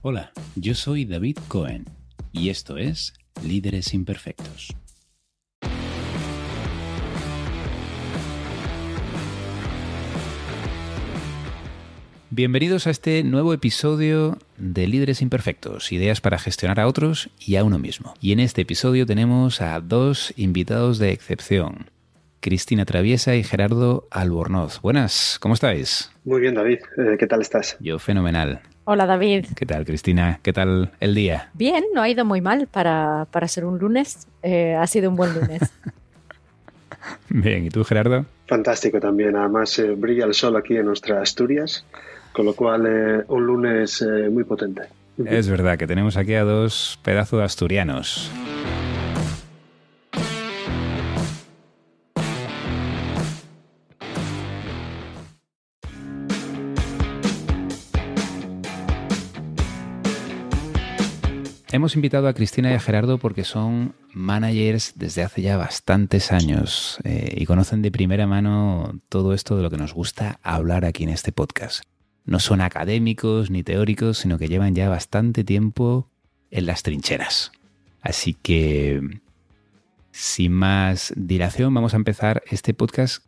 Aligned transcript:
Hola, 0.00 0.30
yo 0.54 0.74
soy 0.74 1.04
David 1.04 1.38
Cohen 1.48 1.84
y 2.30 2.50
esto 2.50 2.76
es 2.78 3.14
Líderes 3.44 3.94
Imperfectos. 3.94 4.76
Bienvenidos 12.30 12.86
a 12.86 12.90
este 12.90 13.24
nuevo 13.24 13.52
episodio 13.52 14.38
de 14.56 14.86
Líderes 14.86 15.20
Imperfectos, 15.20 15.90
ideas 15.90 16.20
para 16.20 16.38
gestionar 16.38 16.78
a 16.78 16.86
otros 16.86 17.30
y 17.44 17.56
a 17.56 17.64
uno 17.64 17.80
mismo. 17.80 18.14
Y 18.20 18.30
en 18.30 18.38
este 18.38 18.62
episodio 18.62 19.04
tenemos 19.04 19.60
a 19.60 19.80
dos 19.80 20.32
invitados 20.36 21.00
de 21.00 21.10
excepción, 21.10 21.90
Cristina 22.38 22.84
Traviesa 22.84 23.34
y 23.34 23.42
Gerardo 23.42 24.06
Albornoz. 24.12 24.80
Buenas, 24.80 25.38
¿cómo 25.40 25.54
estáis? 25.54 26.12
Muy 26.22 26.40
bien, 26.40 26.54
David. 26.54 26.78
Eh, 26.98 27.16
¿Qué 27.18 27.26
tal 27.26 27.40
estás? 27.40 27.76
Yo 27.80 27.98
fenomenal. 27.98 28.62
Hola 28.90 29.04
David. 29.04 29.44
¿Qué 29.54 29.66
tal, 29.66 29.84
Cristina? 29.84 30.40
¿Qué 30.42 30.54
tal 30.54 30.92
el 30.98 31.14
día? 31.14 31.50
Bien, 31.52 31.84
no 31.92 32.00
ha 32.00 32.08
ido 32.08 32.24
muy 32.24 32.40
mal 32.40 32.68
para, 32.68 33.26
ser 33.46 33.66
un 33.66 33.78
lunes. 33.78 34.26
Eh, 34.42 34.76
ha 34.76 34.86
sido 34.86 35.10
un 35.10 35.16
buen 35.16 35.34
lunes. 35.34 35.60
Bien, 37.28 37.66
¿y 37.66 37.68
tú, 37.68 37.84
Gerardo? 37.84 38.24
Fantástico 38.46 38.98
también. 38.98 39.36
Además, 39.36 39.78
eh, 39.78 39.90
brilla 39.90 40.24
el 40.24 40.32
sol 40.32 40.56
aquí 40.56 40.74
en 40.74 40.86
nuestras 40.86 41.20
Asturias, 41.20 41.84
con 42.32 42.46
lo 42.46 42.54
cual 42.54 43.26
un 43.28 43.46
lunes 43.46 44.02
muy 44.30 44.44
potente. 44.44 44.84
Es 45.22 45.50
verdad 45.50 45.76
que 45.76 45.86
tenemos 45.86 46.16
aquí 46.16 46.32
a 46.32 46.44
dos 46.44 46.98
pedazos 47.02 47.40
de 47.40 47.44
asturianos. 47.44 48.30
Hemos 61.78 61.94
invitado 61.94 62.26
a 62.26 62.34
Cristina 62.34 62.72
y 62.72 62.74
a 62.74 62.80
Gerardo 62.80 63.18
porque 63.18 63.44
son 63.44 63.94
managers 64.12 64.94
desde 64.96 65.22
hace 65.22 65.42
ya 65.42 65.56
bastantes 65.56 66.32
años 66.32 66.98
eh, 67.04 67.32
y 67.36 67.46
conocen 67.46 67.82
de 67.82 67.92
primera 67.92 68.26
mano 68.26 68.98
todo 69.08 69.32
esto 69.32 69.56
de 69.56 69.62
lo 69.62 69.70
que 69.70 69.76
nos 69.76 69.94
gusta 69.94 70.40
hablar 70.42 70.84
aquí 70.84 71.04
en 71.04 71.10
este 71.10 71.30
podcast. 71.30 71.84
No 72.24 72.40
son 72.40 72.62
académicos 72.62 73.50
ni 73.50 73.62
teóricos, 73.62 74.18
sino 74.18 74.38
que 74.38 74.48
llevan 74.48 74.74
ya 74.74 74.88
bastante 74.88 75.44
tiempo 75.44 76.08
en 76.50 76.66
las 76.66 76.82
trincheras. 76.82 77.52
Así 78.00 78.34
que, 78.34 79.00
sin 80.10 80.54
más 80.54 81.12
dilación, 81.14 81.72
vamos 81.72 81.94
a 81.94 81.98
empezar 81.98 82.42
este 82.50 82.74
podcast 82.74 83.24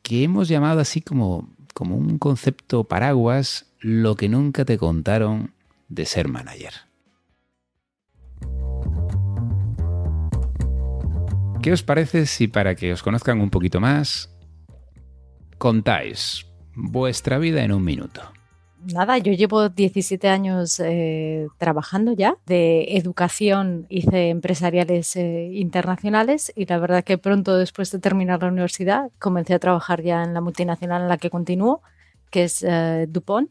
que 0.00 0.22
hemos 0.22 0.48
llamado 0.48 0.80
así 0.80 1.02
como, 1.02 1.54
como 1.74 1.96
un 1.96 2.16
concepto 2.16 2.84
paraguas, 2.84 3.66
lo 3.78 4.16
que 4.16 4.30
nunca 4.30 4.64
te 4.64 4.78
contaron 4.78 5.52
de 5.90 6.06
ser 6.06 6.28
manager. 6.28 6.72
¿Qué 11.64 11.72
os 11.72 11.82
parece 11.82 12.26
si 12.26 12.46
para 12.46 12.74
que 12.74 12.92
os 12.92 13.02
conozcan 13.02 13.40
un 13.40 13.48
poquito 13.48 13.80
más, 13.80 14.28
contáis 15.56 16.44
vuestra 16.74 17.38
vida 17.38 17.64
en 17.64 17.72
un 17.72 17.82
minuto? 17.82 18.20
Nada, 18.92 19.16
yo 19.16 19.32
llevo 19.32 19.70
17 19.70 20.28
años 20.28 20.78
eh, 20.78 21.48
trabajando 21.56 22.12
ya. 22.12 22.36
De 22.44 22.98
educación 22.98 23.86
hice 23.88 24.28
empresariales 24.28 25.16
eh, 25.16 25.52
internacionales 25.54 26.52
y 26.54 26.66
la 26.66 26.76
verdad 26.76 27.02
que 27.02 27.16
pronto 27.16 27.56
después 27.56 27.90
de 27.90 27.98
terminar 27.98 28.42
la 28.42 28.48
universidad 28.48 29.10
comencé 29.18 29.54
a 29.54 29.58
trabajar 29.58 30.02
ya 30.02 30.22
en 30.22 30.34
la 30.34 30.42
multinacional 30.42 31.00
en 31.00 31.08
la 31.08 31.16
que 31.16 31.30
continúo, 31.30 31.80
que 32.30 32.44
es 32.44 32.62
eh, 32.62 33.06
DuPont. 33.08 33.50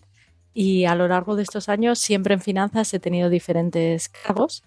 Y 0.54 0.86
a 0.86 0.94
lo 0.94 1.08
largo 1.08 1.36
de 1.36 1.42
estos 1.42 1.68
años 1.68 1.98
siempre 1.98 2.36
en 2.36 2.42
finanzas 2.42 2.94
he 2.94 3.00
tenido 3.00 3.32
diferentes 3.32 4.08
cargos 4.10 4.62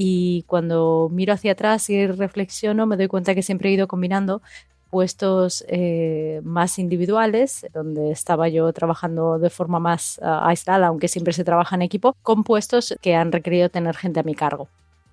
y 0.00 0.44
cuando 0.46 1.08
miro 1.10 1.32
hacia 1.32 1.52
atrás 1.52 1.90
y 1.90 2.06
reflexiono 2.06 2.86
me 2.86 2.96
doy 2.96 3.08
cuenta 3.08 3.34
que 3.34 3.42
siempre 3.42 3.68
he 3.68 3.72
ido 3.72 3.88
combinando 3.88 4.42
puestos 4.90 5.64
eh, 5.66 6.40
más 6.44 6.78
individuales, 6.78 7.66
donde 7.74 8.12
estaba 8.12 8.48
yo 8.48 8.72
trabajando 8.72 9.40
de 9.40 9.50
forma 9.50 9.80
más 9.80 10.20
ah, 10.22 10.46
aislada, 10.48 10.86
aunque 10.86 11.08
siempre 11.08 11.32
se 11.32 11.42
trabaja 11.42 11.74
en 11.74 11.82
equipo, 11.82 12.14
con 12.22 12.44
puestos 12.44 12.96
que 13.00 13.16
han 13.16 13.32
requerido 13.32 13.70
tener 13.70 13.96
gente 13.96 14.20
a 14.20 14.22
mi 14.22 14.36
cargo. 14.36 14.68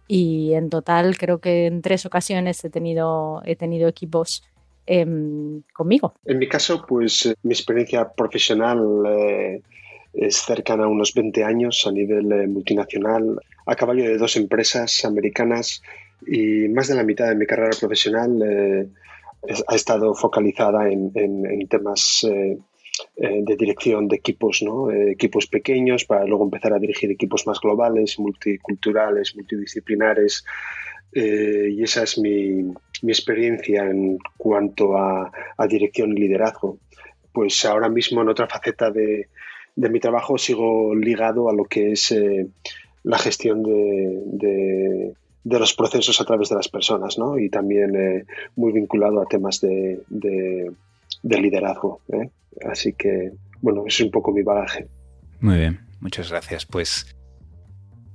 Y 0.07 0.53
en 0.53 0.69
total 0.69 1.17
creo 1.17 1.39
que 1.39 1.65
en 1.65 1.81
tres 1.81 2.05
ocasiones 2.05 2.63
he 2.63 2.69
tenido, 2.69 3.41
he 3.43 3.55
tenido 3.55 3.89
equipos 3.89 4.43
em, 4.85 5.63
conmigo. 5.73 6.13
En 6.25 6.37
mi 6.37 6.47
caso, 6.47 6.85
pues 6.87 7.35
mi 7.41 7.53
experiencia 7.53 8.07
profesional 8.13 9.03
eh, 9.07 9.63
es 10.15 10.37
cercana 10.37 10.85
a 10.85 10.87
unos 10.87 11.13
20 11.13 11.43
años 11.43 11.85
a 11.87 11.91
nivel 11.91 12.31
eh, 12.31 12.47
multinacional, 12.47 13.39
a 13.65 13.75
caballo 13.75 14.03
de 14.03 14.17
dos 14.17 14.35
empresas 14.37 15.03
americanas 15.05 15.81
y 16.25 16.67
más 16.69 16.87
de 16.87 16.95
la 16.95 17.03
mitad 17.03 17.27
de 17.27 17.35
mi 17.35 17.45
carrera 17.45 17.75
profesional 17.77 18.41
eh, 18.41 18.87
ha 19.67 19.75
estado 19.75 20.13
focalizada 20.13 20.89
en, 20.89 21.11
temas 21.69 22.25
eh, 22.29 22.57
de 23.17 23.55
dirección 23.55 24.07
de 24.07 24.15
equipos, 24.15 24.63
¿no? 24.63 24.89
equipos 24.89 25.47
pequeños 25.47 26.05
para 26.05 26.25
luego 26.25 26.45
empezar 26.45 26.73
a 26.73 26.79
dirigir 26.79 27.11
equipos 27.11 27.45
más 27.45 27.59
globales, 27.59 28.17
multiculturales, 28.17 29.35
multidisciplinares. 29.35 30.45
y 31.13 31.83
esa 31.83 32.03
es 32.03 32.17
mi, 32.17 32.73
experiencia 33.03 33.83
en 33.83 34.17
cuanto 34.37 34.97
a, 34.97 35.31
a 35.57 35.67
dirección 35.67 36.13
y 36.13 36.21
liderazgo. 36.21 36.79
Pues 37.31 37.65
ahora 37.65 37.89
mismo 37.89 38.21
en 38.21 38.29
otra 38.29 38.47
faceta 38.47 38.89
de, 38.89 39.27
de 39.75 39.89
mi 39.89 39.99
trabajo 39.99 40.37
sigo 40.37 40.95
ligado 40.95 41.49
a 41.49 41.53
lo 41.53 41.65
que 41.65 41.91
es 41.91 42.11
eh, 42.11 42.47
la 43.03 43.17
gestión 43.17 43.61
de, 43.63 45.13
los 45.43 45.73
procesos 45.73 46.19
a 46.21 46.25
través 46.25 46.49
de 46.49 46.55
las 46.55 46.69
personas, 46.69 47.17
¿no? 47.17 47.37
Y 47.37 47.49
también 47.49 47.95
eh, 47.95 48.25
muy 48.55 48.71
vinculado 48.71 49.21
a 49.21 49.25
temas 49.25 49.61
de, 49.61 50.01
liderazgo. 51.23 52.01
¿eh? 52.09 52.29
Así 52.65 52.93
que, 52.93 53.31
bueno, 53.61 53.83
es 53.85 53.99
un 53.99 54.11
poco 54.11 54.31
mi 54.31 54.43
bagaje. 54.43 54.87
Muy 55.39 55.57
bien, 55.57 55.81
muchas 55.99 56.29
gracias. 56.29 56.65
Pues, 56.65 57.15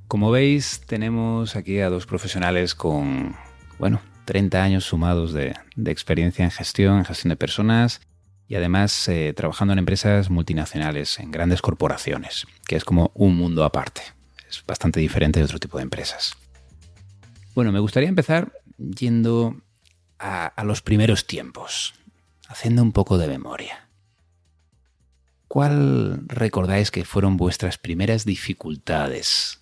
como 0.09 0.31
veis, 0.31 0.81
tenemos 0.87 1.56
aquí 1.56 1.81
a 1.81 1.91
dos 1.91 2.06
profesionales 2.06 2.75
con, 2.75 3.37
bueno, 3.78 4.00
30 4.25 4.62
años 4.62 4.84
sumados 4.84 5.32
de, 5.32 5.54
de 5.77 5.91
experiencia 5.91 6.44
en 6.44 6.50
gestión, 6.50 6.98
en 6.98 7.04
gestión 7.04 7.28
de 7.31 7.37
personas 7.37 8.00
y 8.50 8.56
además 8.56 9.06
eh, 9.09 9.33
trabajando 9.33 9.72
en 9.72 9.78
empresas 9.78 10.28
multinacionales, 10.28 11.21
en 11.21 11.31
grandes 11.31 11.62
corporaciones, 11.62 12.49
que 12.66 12.75
es 12.75 12.84
como 12.84 13.12
un 13.15 13.37
mundo 13.37 13.62
aparte. 13.62 14.03
Es 14.49 14.65
bastante 14.66 14.99
diferente 14.99 15.38
de 15.38 15.44
otro 15.44 15.61
tipo 15.61 15.77
de 15.77 15.84
empresas. 15.84 16.34
Bueno, 17.55 17.71
me 17.71 17.78
gustaría 17.78 18.09
empezar 18.09 18.53
yendo 18.77 19.62
a, 20.19 20.47
a 20.47 20.65
los 20.65 20.83
primeros 20.83 21.28
tiempos, 21.28 21.94
haciendo 22.49 22.83
un 22.83 22.91
poco 22.91 23.19
de 23.19 23.28
memoria. 23.28 23.89
¿Cuál 25.47 26.27
recordáis 26.27 26.91
que 26.91 27.05
fueron 27.05 27.37
vuestras 27.37 27.78
primeras 27.78 28.25
dificultades 28.25 29.60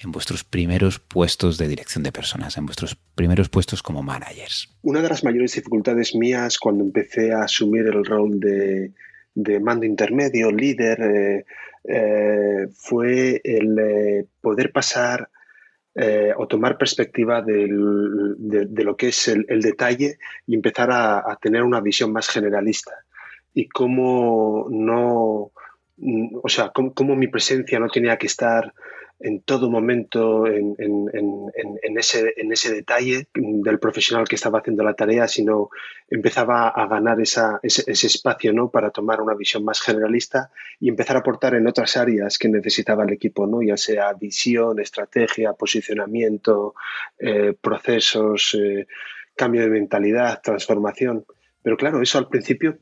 en 0.00 0.12
vuestros 0.12 0.44
primeros 0.44 0.98
puestos 0.98 1.58
de 1.58 1.68
dirección 1.68 2.04
de 2.04 2.12
personas, 2.12 2.56
en 2.56 2.66
vuestros 2.66 2.96
primeros 3.14 3.48
puestos 3.48 3.82
como 3.82 4.02
managers? 4.02 4.68
Una 4.82 5.02
de 5.02 5.08
las 5.08 5.24
mayores 5.24 5.54
dificultades 5.54 6.14
mías 6.14 6.58
cuando 6.58 6.84
empecé 6.84 7.32
a 7.32 7.42
asumir 7.42 7.86
el 7.86 8.04
rol 8.04 8.38
de, 8.38 8.92
mando 9.60 9.86
intermedio, 9.86 10.52
líder, 10.52 11.00
eh, 11.00 11.44
eh, 11.84 12.68
fue 12.74 13.40
el 13.42 13.78
eh, 13.78 14.26
poder 14.40 14.72
pasar 14.72 15.28
o 16.36 16.46
tomar 16.46 16.78
perspectiva 16.78 17.42
de, 17.42 17.66
lo 17.66 18.96
que 18.96 19.08
es 19.08 19.26
el, 19.26 19.60
detalle 19.60 20.18
y 20.46 20.54
empezar 20.54 20.90
a, 20.92 21.36
tener 21.42 21.64
una 21.64 21.80
visión 21.80 22.12
más 22.12 22.28
generalista. 22.28 22.92
Y 23.52 23.68
cómo 23.68 24.68
no, 24.70 25.50
o 26.40 26.48
sea, 26.48 26.70
cómo 26.72 27.16
mi 27.16 27.26
presencia 27.26 27.80
no 27.80 27.88
tenía 27.88 28.16
que 28.16 28.28
estar 28.28 28.72
en 29.20 29.42
todo 29.42 29.68
momento 29.68 30.46
en, 30.46 30.76
ese, 31.96 32.34
en 32.36 32.52
ese 32.52 32.72
detalle 32.72 33.26
del 33.34 33.78
profesional 33.80 34.28
que 34.28 34.36
estaba 34.36 34.60
haciendo 34.60 34.84
la 34.84 34.94
tarea, 34.94 35.26
sino 35.26 35.70
empezaba 36.08 36.68
a 36.68 36.86
ganar 36.86 37.20
ese, 37.20 37.58
espacio 37.62 38.52
¿no? 38.52 38.70
para 38.70 38.90
tomar 38.90 39.20
una 39.20 39.34
visión 39.34 39.64
más 39.64 39.80
generalista 39.80 40.50
y 40.78 40.88
empezar 40.88 41.16
a 41.16 41.20
aportar 41.20 41.54
en 41.54 41.66
otras 41.66 41.96
áreas 41.96 42.38
que 42.38 42.48
necesitaba 42.48 43.04
el 43.04 43.12
equipo, 43.12 43.46
¿no? 43.46 43.60
ya 43.60 43.76
sea 43.76 44.12
visión, 44.12 44.78
estrategia, 44.78 45.52
posicionamiento, 45.52 46.74
eh, 47.18 47.54
procesos, 47.60 48.56
eh, 48.58 48.86
cambio 49.34 49.62
de 49.62 49.70
mentalidad, 49.70 50.40
transformación. 50.42 51.24
Pero 51.62 51.76
claro, 51.76 52.00
eso 52.00 52.18
al 52.18 52.28
principio, 52.28 52.78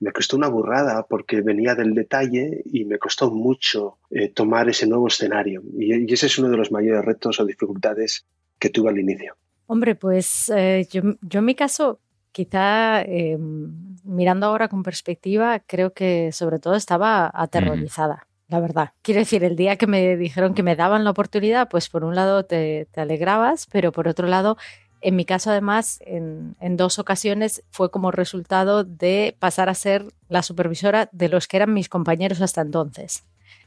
me 0.00 0.12
costó 0.12 0.36
una 0.36 0.48
burrada 0.48 1.06
porque 1.08 1.42
venía 1.42 1.74
del 1.74 1.94
detalle 1.94 2.62
y 2.64 2.84
me 2.86 2.98
costó 2.98 3.30
mucho 3.30 3.98
eh, 4.10 4.28
tomar 4.28 4.68
ese 4.68 4.86
nuevo 4.86 5.06
escenario. 5.06 5.62
Y, 5.78 6.12
ese 6.12 6.26
es 6.26 6.38
uno 6.38 6.48
de 6.48 6.56
los 6.56 6.72
mayores 6.72 7.04
retos 7.04 7.38
o 7.38 7.44
dificultades 7.44 8.26
que 8.58 8.70
tuve 8.70 8.90
al 8.90 8.98
inicio. 8.98 9.36
Hombre, 9.66 9.94
pues 9.94 10.50
eh, 10.54 10.88
yo, 10.90 11.02
en 11.02 11.44
mi 11.44 11.54
caso, 11.54 12.00
quizá 12.32 13.02
em, 13.02 13.96
mirando 14.04 14.46
ahora 14.46 14.68
con 14.68 14.82
perspectiva, 14.82 15.60
creo 15.60 15.92
que 15.92 16.32
sobre 16.32 16.58
todo 16.58 16.74
estaba 16.74 17.30
aterrorizada. 17.32 18.26
la 18.48 18.58
verdad. 18.58 18.90
Quiero 19.02 19.20
decir, 19.20 19.44
el 19.44 19.54
día 19.54 19.76
que 19.76 19.86
me 19.86 20.16
dijeron 20.16 20.54
que 20.54 20.64
me 20.64 20.74
daban 20.74 21.04
la 21.04 21.10
oportunidad, 21.10 21.68
pues 21.68 21.88
por 21.88 22.04
un 22.04 22.16
lado 22.16 22.44
te, 22.44 22.88
te 22.90 23.00
alegrabas, 23.00 23.68
pero 23.70 23.92
por 23.92 24.08
otro 24.08 24.26
lado 24.26 24.56
en 25.00 25.16
mi 25.16 25.24
caso, 25.24 25.50
además, 25.50 26.00
en, 26.04 26.54
dos 26.76 26.98
ocasiones 26.98 27.62
fue 27.70 27.90
como 27.90 28.10
resultado 28.10 28.84
de 28.84 29.36
pasar 29.38 29.68
a 29.68 29.74
ser 29.74 30.04
la 30.28 30.42
supervisora 30.42 31.08
de 31.12 31.28
los 31.28 31.48
que 31.48 31.56
eran 31.56 31.72
mis 31.72 31.88
compañeros 31.88 32.40
hasta 32.40 32.60
entonces. 32.60 33.24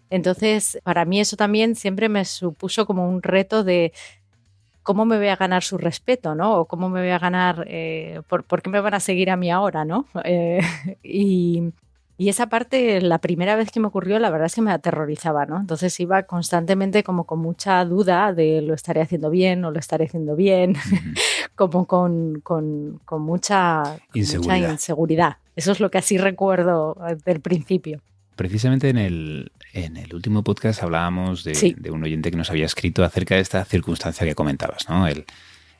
Entonces, 0.09 0.79
para 0.83 1.05
mí 1.05 1.19
eso 1.19 1.35
también 1.35 1.75
siempre 1.75 2.07
me 2.07 2.23
supuso 2.25 2.85
como 2.85 3.09
un 3.09 3.23
reto 3.23 3.63
de 3.63 3.93
cómo 4.83 5.05
me 5.05 5.17
voy 5.17 5.29
a 5.29 5.35
ganar 5.35 5.63
su 5.63 5.77
respeto, 5.77 6.35
¿no? 6.35 6.59
O 6.59 6.65
cómo 6.65 6.89
me 6.89 6.99
voy 7.01 7.09
a 7.09 7.19
ganar, 7.19 7.65
eh, 7.67 8.21
por, 8.27 8.61
qué 8.61 8.69
me 8.69 8.81
van 8.81 8.93
a 8.93 8.99
seguir 8.99 9.31
a 9.31 9.37
mí 9.37 9.49
ahora, 9.49 9.85
¿no? 9.85 10.05
Eh, 10.25 10.61
y, 11.01 11.73
y 12.17 12.29
esa 12.29 12.47
parte, 12.47 13.01
la 13.01 13.17
primera 13.17 13.55
vez 13.55 13.71
que 13.71 13.79
me 13.79 13.87
ocurrió, 13.87 14.19
la 14.19 14.29
verdad 14.29 14.45
es 14.45 14.55
que 14.55 14.61
me 14.61 14.71
aterrorizaba, 14.71 15.45
¿no? 15.45 15.59
Entonces 15.59 15.99
iba 15.99 16.23
constantemente 16.23 17.03
como 17.03 17.25
con 17.25 17.39
mucha 17.39 17.83
duda 17.85 18.33
de 18.33 18.61
lo 18.61 18.75
estaré 18.75 19.01
haciendo 19.01 19.31
bien 19.31 19.65
o 19.65 19.71
lo 19.71 19.79
estaré 19.79 20.05
haciendo 20.05 20.35
bien, 20.35 20.75
como 21.55 21.85
con, 21.87 22.41
con, 22.41 22.99
mucha, 23.19 23.97
inseguridad. 24.13 25.37
Eso 25.55 25.71
es 25.71 25.79
lo 25.79 25.89
que 25.89 25.97
así 25.97 26.17
recuerdo 26.17 26.95
eh, 27.07 27.17
del 27.25 27.41
principio. 27.41 27.99
Precisamente 28.35 28.89
en 28.89 28.97
el, 28.97 29.51
en 29.73 29.97
el 29.97 30.13
último 30.13 30.43
podcast 30.43 30.83
hablábamos 30.83 31.43
de, 31.43 31.75
de, 31.77 31.91
un 31.91 32.03
oyente 32.03 32.29
que 32.29 32.37
nos 32.37 32.49
había 32.49 32.65
escrito 32.65 33.03
acerca 33.03 33.35
de 33.35 33.41
esta 33.41 33.65
circunstancia 33.65 34.25
que 34.25 34.35
comentabas, 34.35 34.87
¿no? 34.87 35.07
El, 35.07 35.25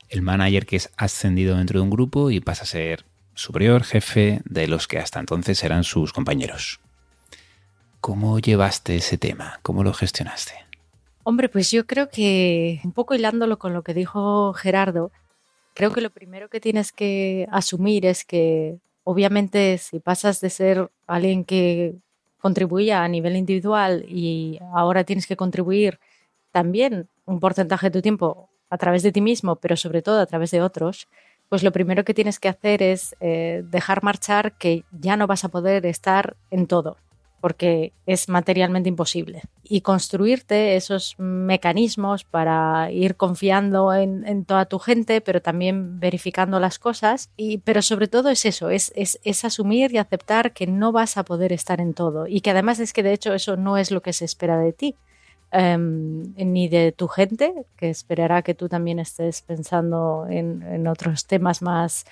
el 0.10 0.22
manager 0.22 0.66
que 0.66 0.78
es 0.78 0.92
ascendido 0.98 1.58
dentro 1.58 1.80
de 1.80 1.84
un 1.84 1.90
grupo 1.90 2.32
y 2.32 2.40
pasa 2.40 2.64
a 2.64 2.68
ser 2.68 3.06
superior, 3.34 3.84
jefe 3.84 4.42
de 4.46 4.68
los 4.68 4.88
que 4.88 5.00
hasta 5.00 5.20
entonces 5.20 5.64
eran 5.64 5.84
sus 5.84 6.14
compañeros. 6.14 6.80
¿Cómo 8.02 8.40
llevaste 8.40 8.98
ese 8.98 9.18
tema? 9.18 9.60
¿Cómo 9.62 9.84
lo 9.84 9.94
gestionaste? 9.94 10.54
Hombre, 11.24 11.48
pues 11.48 11.72
yo 11.72 11.88
creo 11.88 12.10
que 12.10 12.82
un 12.84 12.92
poco 12.92 13.16
hilándolo 13.16 13.58
con 13.58 13.74
lo 13.74 13.82
que 13.82 13.94
dijo 13.94 14.54
Gerardo, 14.54 15.12
creo 15.74 15.94
que 15.94 16.02
lo 16.02 16.10
primero 16.10 16.50
que 16.50 16.60
tienes 16.60 16.92
que 16.92 17.48
asumir 17.50 18.06
es 18.06 18.26
que 18.26 18.78
obviamente 19.06 19.78
si 19.78 20.00
pasas 20.00 20.42
de 20.42 20.50
ser 20.50 20.90
alguien 21.08 21.46
que 21.46 21.96
contribuía 22.40 23.04
a 23.04 23.08
nivel 23.08 23.38
individual 23.38 24.06
y 24.08 24.60
ahora 24.74 25.06
tienes 25.06 25.28
que 25.28 25.38
contribuir 25.38 26.00
también 26.52 27.08
un 27.26 27.40
porcentaje 27.40 27.88
de 27.88 27.92
tu 27.92 28.02
tiempo 28.02 28.50
a 28.70 28.78
través 28.78 29.02
de 29.02 29.12
ti 29.14 29.22
mismo, 29.22 29.56
pero 29.56 29.78
sobre 29.78 30.02
todo 30.02 30.20
a 30.20 30.26
través 30.26 30.52
de 30.52 30.62
otros, 30.62 31.08
pues 31.54 31.62
lo 31.62 31.72
primero 31.72 32.04
que 32.04 32.16
tienes 32.16 32.40
que 32.40 32.50
hacer 32.50 32.82
es 32.82 33.16
eh, 33.20 33.64
dejar 33.70 34.02
marchar 34.02 34.54
que 34.54 34.86
ya 34.90 35.16
no 35.18 35.28
vas 35.28 35.44
a 35.44 35.50
poder 35.50 35.86
estar 35.86 36.36
en 36.50 36.66
todo, 36.66 36.98
porque 37.42 37.94
es 38.08 38.28
materialmente 38.28 38.90
imposible. 38.90 39.44
Y 39.62 39.82
construirte 39.82 40.76
esos 40.76 41.14
mecanismos 41.20 42.24
para 42.24 42.92
ir 42.92 43.18
confiando 43.18 43.94
en, 43.94 44.46
toda 44.46 44.66
tu 44.66 44.80
gente, 44.80 45.22
pero 45.22 45.44
también 45.44 46.00
verificando 46.00 46.60
las 46.60 46.80
cosas. 46.80 47.30
Y, 47.38 47.60
pero 47.60 47.84
sobre 47.84 48.08
todo 48.08 48.32
es 48.32 48.46
eso, 48.46 48.72
es, 48.72 48.92
es 48.96 49.46
asumir 49.46 49.94
y 49.94 50.00
aceptar 50.00 50.54
que 50.54 50.66
no 50.66 50.92
vas 50.92 51.18
a 51.18 51.24
poder 51.24 51.54
estar 51.54 51.80
en 51.80 51.94
todo. 51.94 52.26
Y 52.26 52.42
que 52.42 52.50
además 52.50 52.80
es 52.80 52.94
que 52.94 53.04
de 53.04 53.14
hecho 53.14 53.36
eso 53.36 53.58
no 53.58 53.78
es 53.78 53.92
lo 53.92 54.02
que 54.02 54.14
se 54.14 54.26
espera 54.26 54.58
de 54.58 54.74
ti. 54.74 54.96
Em, 55.56 56.34
ni 56.36 56.68
de 56.68 56.92
tu 56.92 57.08
gente, 57.08 57.54
que 57.78 57.92
esperará 57.92 58.42
que 58.42 58.56
tú 58.56 58.68
también 58.68 58.98
estés 58.98 59.44
pensando 59.44 60.26
en, 60.28 60.88
otros 60.88 61.28
temas 61.28 61.62
más 61.62 62.06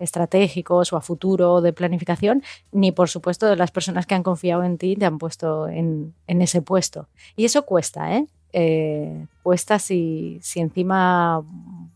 estratégicos 0.00 0.92
o 0.92 0.96
a 0.96 1.00
futuro 1.00 1.60
de 1.60 1.72
planificación, 1.72 2.42
ni 2.72 2.90
por 2.90 3.08
supuesto 3.08 3.46
de 3.46 3.54
las 3.54 3.70
personas 3.70 4.04
que 4.04 4.16
han 4.16 4.24
confiado 4.24 4.64
en 4.64 4.78
ti 4.78 4.92
y 4.92 4.96
te 4.96 5.06
han 5.06 5.18
puesto 5.18 5.68
en, 5.68 6.12
ese 6.26 6.60
puesto. 6.60 7.06
Y 7.36 7.44
eso 7.44 7.64
cuesta, 7.64 8.16
¿eh? 8.16 8.26
eh 8.52 9.26
cuesta 9.44 9.78
si, 9.78 10.40
si, 10.42 10.58
encima, 10.58 11.44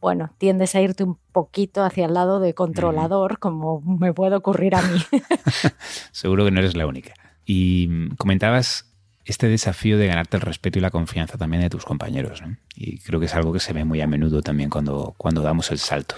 bueno, 0.00 0.30
tiendes 0.38 0.76
a 0.76 0.82
irte 0.82 1.02
un 1.02 1.18
poquito 1.32 1.82
hacia 1.82 2.06
el 2.06 2.14
lado 2.14 2.38
de 2.38 2.54
controlador, 2.54 3.40
como 3.40 3.80
me 3.80 4.14
puede 4.14 4.36
ocurrir 4.36 4.76
a 4.76 4.82
mí. 4.82 5.00
Seguro 6.12 6.44
que 6.44 6.52
no 6.52 6.60
eres 6.60 6.76
la 6.76 6.86
única. 6.86 7.12
Y 7.44 7.88
mm, 7.88 8.14
comentabas 8.14 8.91
este 9.24 9.48
desafío 9.48 9.98
de 9.98 10.06
ganarte 10.06 10.36
el 10.36 10.42
respeto 10.42 10.78
y 10.78 10.82
la 10.82 10.90
confianza 10.90 11.38
también 11.38 11.62
de 11.62 11.70
tus 11.70 11.84
compañeros. 11.84 12.42
Y 12.74 12.98
creo 12.98 13.20
que 13.20 13.26
es 13.26 13.34
algo 13.34 13.52
que 13.52 13.60
se 13.60 13.72
ve 13.72 13.84
muy 13.84 14.00
a 14.00 14.06
menudo 14.06 14.42
también 14.42 14.70
cuando, 14.70 15.14
cuando 15.16 15.42
damos 15.42 15.70
el 15.70 15.78
salto. 15.78 16.16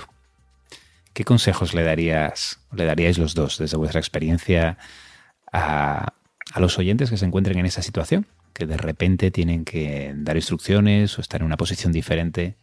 ¿Qué 1.12 1.24
consejos 1.24 1.74
le 1.74 1.82
darías, 1.82 2.60
le 2.72 2.84
daríais 2.84 3.18
los 3.18 3.34
dos 3.34 3.58
desde 3.58 3.76
vuestra 3.76 4.00
experiencia 4.00 4.78
a, 5.52 6.14
a 6.52 6.60
los 6.60 6.78
oyentes 6.78 7.10
que 7.10 7.16
se 7.16 7.26
encuentren 7.26 7.58
en 7.58 7.66
esa 7.66 7.82
situación? 7.82 8.26
Que 8.52 8.66
de 8.66 8.76
repente 8.76 9.30
tienen 9.30 9.64
que 9.64 10.12
dar 10.16 10.36
instrucciones 10.36 11.16
o 11.18 11.20
estar 11.20 11.40
en 11.40 11.46
una 11.46 11.56
posición 11.56 11.92
diferente 11.92 12.56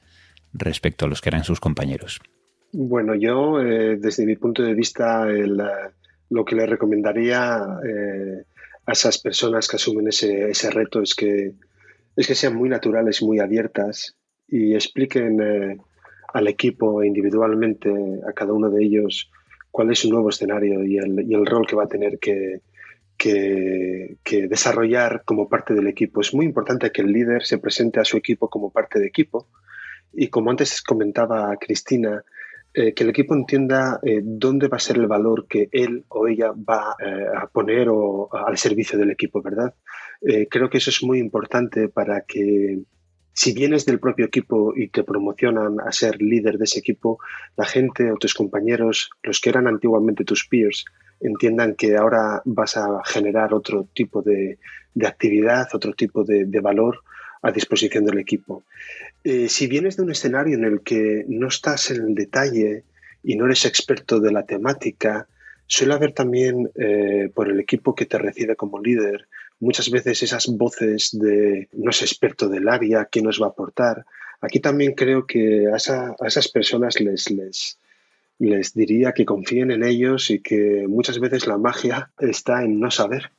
respecto 0.54 1.06
a 1.06 1.08
los 1.08 1.22
que 1.22 1.30
eran 1.30 1.44
sus 1.44 1.60
compañeros. 1.60 2.20
Bueno, 2.74 3.16
yo 3.16 3.62
eh, 3.62 3.98
desde 3.98 4.26
mi 4.26 4.36
punto 4.36 4.64
de 4.64 4.74
vista 4.74 5.26
lo 6.30 6.46
que 6.46 6.56
le 6.56 6.66
recomendaría 6.66 7.62
eh, 7.86 8.46
a 8.86 8.92
esas 8.94 9.20
personas 9.20 9.68
que 9.68 9.76
asumen 9.76 10.08
ese, 10.08 10.50
ese 10.50 10.70
reto 10.70 11.02
es 11.02 11.16
que, 11.16 11.54
es 12.16 12.28
que 12.28 12.36
sean 12.36 12.56
muy 12.56 12.70
naturales, 12.70 13.22
muy 13.22 13.40
abiertas 13.40 14.16
y 14.48 14.74
expliquen 14.74 15.42
eh, 15.42 15.78
al 16.34 16.48
equipo 16.48 17.04
individualmente, 17.04 17.90
a 18.28 18.34
cada 18.34 18.54
uno 18.54 18.70
de 18.70 18.84
ellos, 18.84 19.30
cuál 19.70 19.92
es 19.92 20.00
su 20.00 20.10
nuevo 20.10 20.30
escenario 20.30 20.84
y 20.84 20.98
el, 20.98 21.26
y 21.30 21.34
el 21.34 21.46
rol 21.46 21.66
que 21.68 21.76
va 21.76 21.84
a 21.84 21.90
tener 21.90 22.20
que, 22.20 22.62
que, 23.18 24.18
que, 24.24 24.48
desarrollar 24.48 25.24
como 25.26 25.48
parte 25.48 25.74
del 25.74 25.88
equipo. 25.88 26.22
Es 26.22 26.34
muy 26.34 26.46
importante 26.46 26.92
que 26.92 27.02
el 27.02 27.12
líder 27.12 27.44
se 27.44 27.58
presente 27.58 28.00
a 28.00 28.06
su 28.06 28.18
equipo 28.18 28.50
como 28.50 28.72
parte 28.72 29.00
de 29.00 29.08
equipo. 29.08 29.48
Y 30.14 30.28
como 30.28 30.52
antes 30.52 30.82
comentaba 30.82 31.56
Cristina, 31.58 32.24
eh, 32.74 32.94
que 32.94 33.04
el 33.04 33.10
equipo 33.10 33.34
entienda 33.34 34.00
eh, 34.02 34.22
dónde 34.24 34.70
va 34.70 34.78
a 34.78 34.80
ser 34.80 34.96
el 34.98 35.08
valor 35.08 35.46
que 35.46 35.68
él 35.74 36.06
o 36.08 36.30
ella 36.30 36.54
va 36.54 36.96
eh, 37.06 37.26
a 37.36 37.48
poner 37.48 37.90
o, 37.90 38.30
al 38.34 38.58
servicio 38.58 38.98
del 38.98 39.12
equipo, 39.12 39.42
¿verdad? 39.42 39.74
creo 40.52 40.70
que 40.70 40.78
eso 40.78 40.92
es 40.92 41.02
muy 41.02 41.18
importante 41.18 41.90
para 41.90 42.22
que 42.22 42.84
si 43.34 43.54
vienes 43.54 43.88
del 43.88 44.00
propio 44.00 44.28
equipo 44.28 44.72
y 44.76 44.90
te 44.90 45.04
promocionan 45.04 45.80
a 45.80 45.92
ser 45.92 46.22
líder 46.22 46.60
de 46.60 46.66
ese 46.66 46.78
equipo, 46.78 47.18
la 47.58 47.66
gente 47.66 48.12
o 48.12 48.18
tus 48.18 48.36
compañeros, 48.36 49.10
los 49.24 49.42
que 49.42 49.50
eran 49.50 49.66
antiguamente 49.66 50.24
tus 50.24 50.48
peers, 50.48 50.86
entiendan 51.22 51.74
que 51.74 51.98
ahora 51.98 52.44
vas 52.46 52.78
a 52.78 53.02
generar 53.04 53.56
otro 53.56 53.88
tipo 53.96 54.22
de, 54.22 54.60
de 54.94 55.08
actividad, 55.08 55.68
otro 55.74 55.94
tipo 55.94 56.24
de, 56.24 56.46
de 56.46 56.60
valor 56.60 57.00
a 57.42 57.52
disposición 57.52 58.06
del 58.06 58.20
equipo. 58.20 58.64
Eh, 59.24 59.50
si 59.50 59.68
vienes 59.68 59.98
de 59.98 60.04
un 60.04 60.12
escenario 60.12 60.56
en 60.56 60.64
el 60.64 60.82
que 60.82 61.26
no 61.28 61.48
estás 61.48 61.92
en 61.92 62.04
el 62.04 62.16
detalle 62.16 62.84
y 63.24 63.36
no 63.36 63.46
eres 63.46 63.66
experto 63.66 64.20
de 64.20 64.32
la 64.32 64.46
temática, 64.46 65.28
suele 65.68 65.94
haber 65.94 66.14
también 66.14 66.70
eh, 66.76 67.30
por 67.34 67.50
el 67.50 67.60
equipo 67.60 67.96
que 67.96 68.06
te 68.06 68.18
recibe 68.18 68.56
como 68.56 68.82
líder 68.82 69.28
muchas 69.62 69.90
veces 69.90 70.24
esas 70.24 70.48
voces 70.48 71.12
de 71.14 71.70
no 71.72 71.92
es 71.92 72.02
experto 72.02 72.50
del 72.50 72.68
área, 72.68 73.08
¿qué 73.10 73.22
nos 73.22 73.42
va 73.42 73.46
a 73.46 73.50
aportar? 73.50 74.06
Aquí 74.42 74.60
también 74.60 74.94
creo 74.94 75.26
que 75.28 75.68
a, 75.68 75.76
a 75.76 76.28
esas 76.28 76.48
personas 76.50 77.00
les, 77.00 77.30
les, 77.30 77.78
les 78.40 78.74
diría 78.74 79.14
que 79.14 79.24
confíen 79.24 79.70
en 79.70 79.84
ellos 79.84 80.32
y 80.32 80.40
que 80.40 80.86
muchas 80.88 81.20
veces 81.20 81.46
la 81.46 81.60
magia 81.60 82.12
está 82.20 82.64
en 82.64 82.80
no 82.80 82.90
saber 82.90 83.30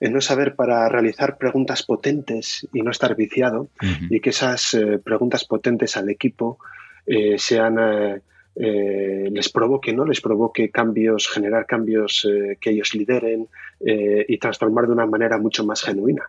en 0.00 0.14
no 0.14 0.20
saber 0.20 0.54
para 0.54 0.88
realizar 0.88 1.36
preguntas 1.36 1.82
potentes 1.82 2.66
y 2.72 2.80
no 2.80 2.90
estar 2.90 3.14
viciado 3.14 3.68
y 4.08 4.20
que 4.20 4.30
esas 4.30 4.74
eh, 4.74 4.98
preguntas 4.98 5.44
potentes 5.44 5.96
al 5.96 6.08
equipo 6.08 6.58
eh, 7.06 7.38
sean 7.38 8.22
eh, 8.56 9.28
les 9.30 9.48
provoque, 9.50 9.92
¿no? 9.92 10.04
Les 10.04 10.20
provoque 10.20 10.70
cambios, 10.70 11.28
generar 11.28 11.66
cambios 11.66 12.26
que 12.60 12.70
ellos 12.70 12.94
lideren 12.94 13.46
y 13.78 14.36
transformar 14.38 14.86
de 14.86 14.92
una 14.92 15.06
manera 15.06 15.38
mucho 15.38 15.64
más 15.64 15.82
genuina. 15.82 16.28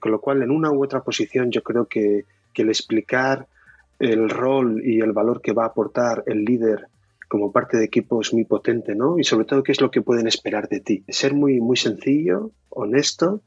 con 0.00 0.12
lo 0.12 0.20
cual, 0.20 0.42
en 0.42 0.50
una 0.50 0.70
u 0.70 0.82
otra 0.82 1.02
posición, 1.02 1.50
yo 1.50 1.62
creo 1.62 1.86
que, 1.86 2.24
que 2.52 2.62
el 2.62 2.68
explicar 2.68 3.46
el 3.98 4.30
rol 4.30 4.80
y 4.84 5.00
el 5.00 5.12
valor 5.12 5.42
que 5.42 5.52
va 5.52 5.64
a 5.64 5.68
aportar 5.68 6.22
el 6.26 6.44
líder 6.44 6.86
como 7.34 7.50
parte 7.50 7.78
de 7.78 7.84
equipo 7.86 8.20
es 8.20 8.32
muy 8.32 8.44
potente, 8.44 8.94
¿no? 8.94 9.18
Y 9.18 9.24
sobre 9.24 9.44
todo, 9.44 9.64
¿qué 9.64 9.72
es 9.72 9.80
lo 9.80 9.90
que 9.90 10.02
pueden 10.02 10.28
esperar 10.28 10.68
de 10.68 10.78
ti? 10.78 11.04
Ser 11.08 11.34
muy, 11.34 11.60
muy 11.60 11.76
sencillo, 11.76 12.52
honesto 12.68 13.42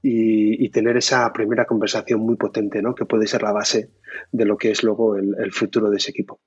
y, 0.00 0.70
tener 0.70 0.96
esa 0.96 1.30
primera 1.34 1.66
conversación 1.66 2.20
muy 2.20 2.36
potente, 2.36 2.80
¿no? 2.80 2.94
Que 2.94 3.04
puede 3.04 3.26
ser 3.26 3.42
la 3.42 3.52
base 3.52 3.90
de 4.32 4.46
lo 4.46 4.56
que 4.56 4.70
es 4.70 4.82
luego 4.82 5.16
el, 5.16 5.34
el 5.38 5.52
futuro 5.52 5.90
de 5.90 5.98
ese 5.98 6.12
equipo. 6.12 6.40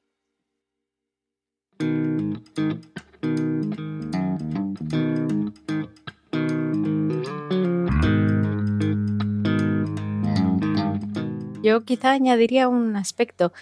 Yo 11.62 11.84
quizá 11.86 12.14
añadiría 12.14 12.68
un 12.68 12.96
aspecto, 12.96 13.54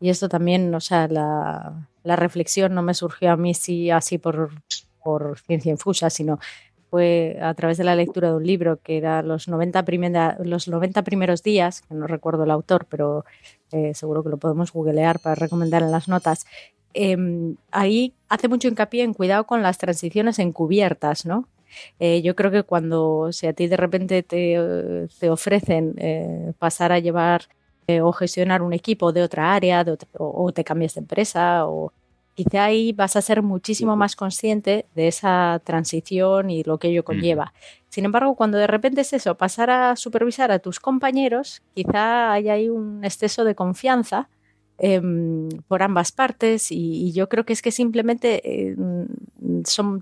y 0.00 0.10
esto 0.10 0.28
también, 0.28 0.72
o 0.76 0.80
sea, 0.80 1.08
la, 1.08 1.88
la 2.08 2.16
reflexión 2.16 2.74
no 2.74 2.80
me 2.80 2.94
surgió 2.94 3.30
a 3.32 3.36
mí 3.36 3.52
sí, 3.52 3.90
así 3.90 4.16
por, 4.16 4.50
ciencia 5.46 5.70
infusa, 5.70 6.08
sino 6.08 6.38
fue 6.88 7.38
a 7.42 7.52
través 7.52 7.76
de 7.76 7.84
la 7.84 7.94
lectura 7.94 8.30
de 8.30 8.36
un 8.36 8.46
libro 8.46 8.80
que 8.82 8.96
era 8.96 9.22
Los 9.22 9.46
90, 9.46 9.84
los 10.42 10.68
90 10.68 11.02
primeros 11.02 11.42
días, 11.42 11.82
que 11.82 11.94
no 11.94 12.06
recuerdo 12.06 12.44
el 12.44 12.50
autor, 12.50 12.86
pero 12.88 13.26
eh, 13.72 13.92
seguro 13.92 14.22
que 14.22 14.30
lo 14.30 14.38
podemos 14.38 14.72
googlear 14.72 15.20
para 15.20 15.34
recomendar 15.34 15.82
en 15.82 15.90
las 15.90 16.08
notas. 16.08 16.46
Em, 16.94 17.56
ahí 17.70 18.14
hace 18.30 18.48
mucho 18.48 18.68
hincapié 18.68 19.02
en 19.04 19.12
cuidado 19.12 19.44
con 19.44 19.60
las 19.62 19.76
transiciones 19.76 20.38
encubiertas, 20.38 21.26
¿no? 21.26 21.46
Eh, 22.00 22.22
yo 22.22 22.34
creo 22.34 22.50
que 22.50 22.62
cuando 22.62 23.32
si 23.32 23.46
a 23.46 23.52
ti 23.52 23.66
de 23.66 23.76
repente 23.76 24.22
te, 24.22 24.58
ofrecen 25.28 25.94
eh, 25.98 26.54
pasar 26.58 26.92
a 26.92 27.00
llevar 27.00 27.42
o 28.02 28.12
gestionar 28.12 28.62
un 28.62 28.72
equipo 28.72 29.12
de 29.12 29.22
otra 29.22 29.54
área 29.54 29.84
o, 30.18 30.52
te 30.52 30.64
cambias 30.64 30.94
de 30.94 31.00
empresa 31.00 31.66
o 31.66 31.92
quizá 32.38 32.66
ahí 32.66 32.92
vas 32.92 33.16
a 33.16 33.20
ser 33.20 33.42
muchísimo 33.42 33.96
más 33.96 34.14
consciente 34.14 34.86
de 34.94 35.08
esa 35.08 35.60
transición 35.64 36.50
y 36.50 36.62
lo 36.62 36.78
que 36.78 36.86
ello 36.86 37.04
conlleva. 37.04 37.52
Sin 37.88 38.04
embargo, 38.04 38.36
cuando 38.36 38.58
de 38.58 38.68
repente 38.68 39.00
es 39.00 39.12
eso, 39.12 39.36
pasar 39.36 39.70
a 39.70 39.96
supervisar 39.96 40.52
a 40.52 40.60
tus 40.60 40.78
compañeros, 40.78 41.62
quizá 41.74 42.32
haya 42.32 42.52
ahí 42.52 42.68
un 42.68 43.04
exceso 43.04 43.42
de 43.42 43.56
confianza 43.56 44.28
em, 44.78 45.48
por 45.66 45.82
ambas 45.82 46.12
partes 46.12 46.70
y, 46.70 47.10
yo 47.12 47.28
creo 47.28 47.44
que 47.44 47.54
es 47.54 47.60
que 47.60 47.72
simplemente 47.72 48.40
eh, 48.44 48.76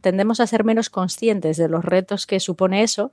tendemos 0.02 0.38
a 0.40 0.46
ser 0.46 0.62
menos 0.62 0.90
conscientes 0.90 1.56
de 1.56 1.70
los 1.70 1.86
retos 1.86 2.26
que 2.26 2.38
supone 2.38 2.82
eso 2.82 3.12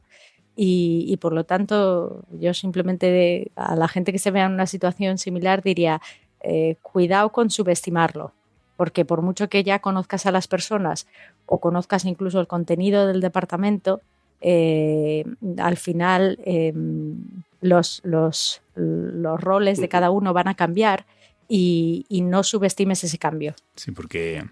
y, 0.53 1.15
por 1.21 1.31
lo 1.31 1.45
tanto 1.45 2.25
yo 2.29 2.53
simplemente 2.53 3.51
a 3.55 3.77
la 3.77 3.87
gente 3.87 4.11
que 4.11 4.19
se 4.19 4.31
vea 4.31 4.47
en 4.47 4.51
una 4.51 4.67
situación 4.67 5.17
similar 5.17 5.63
diría 5.63 6.01
eh, 6.41 6.75
cuidado 6.81 7.31
con 7.31 7.49
subestimarlo 7.49 8.33
porque 8.77 9.05
por 9.05 9.21
mucho 9.21 9.49
que 9.49 9.63
ya 9.63 9.79
conozcas 9.79 10.25
a 10.25 10.31
las 10.31 10.47
personas 10.47 11.07
o 11.45 11.59
conozcas 11.59 12.05
incluso 12.05 12.39
el 12.39 12.47
contenido 12.47 13.07
del 13.07 13.21
departamento, 13.21 14.01
eh, 14.41 15.23
al 15.57 15.77
final 15.77 16.39
em, 16.45 17.15
los, 17.61 18.01
los, 18.03 18.61
los, 18.75 19.39
roles 19.39 19.79
de 19.79 19.87
cada 19.87 20.09
uno 20.09 20.33
van 20.33 20.49
a 20.49 20.55
cambiar 20.55 21.05
y, 21.47 22.05
no 22.09 22.43
subestimes 22.43 23.03
ese 23.03 23.17
cambio. 23.17 23.55
Sí, 23.75 23.91
porque 23.91 24.43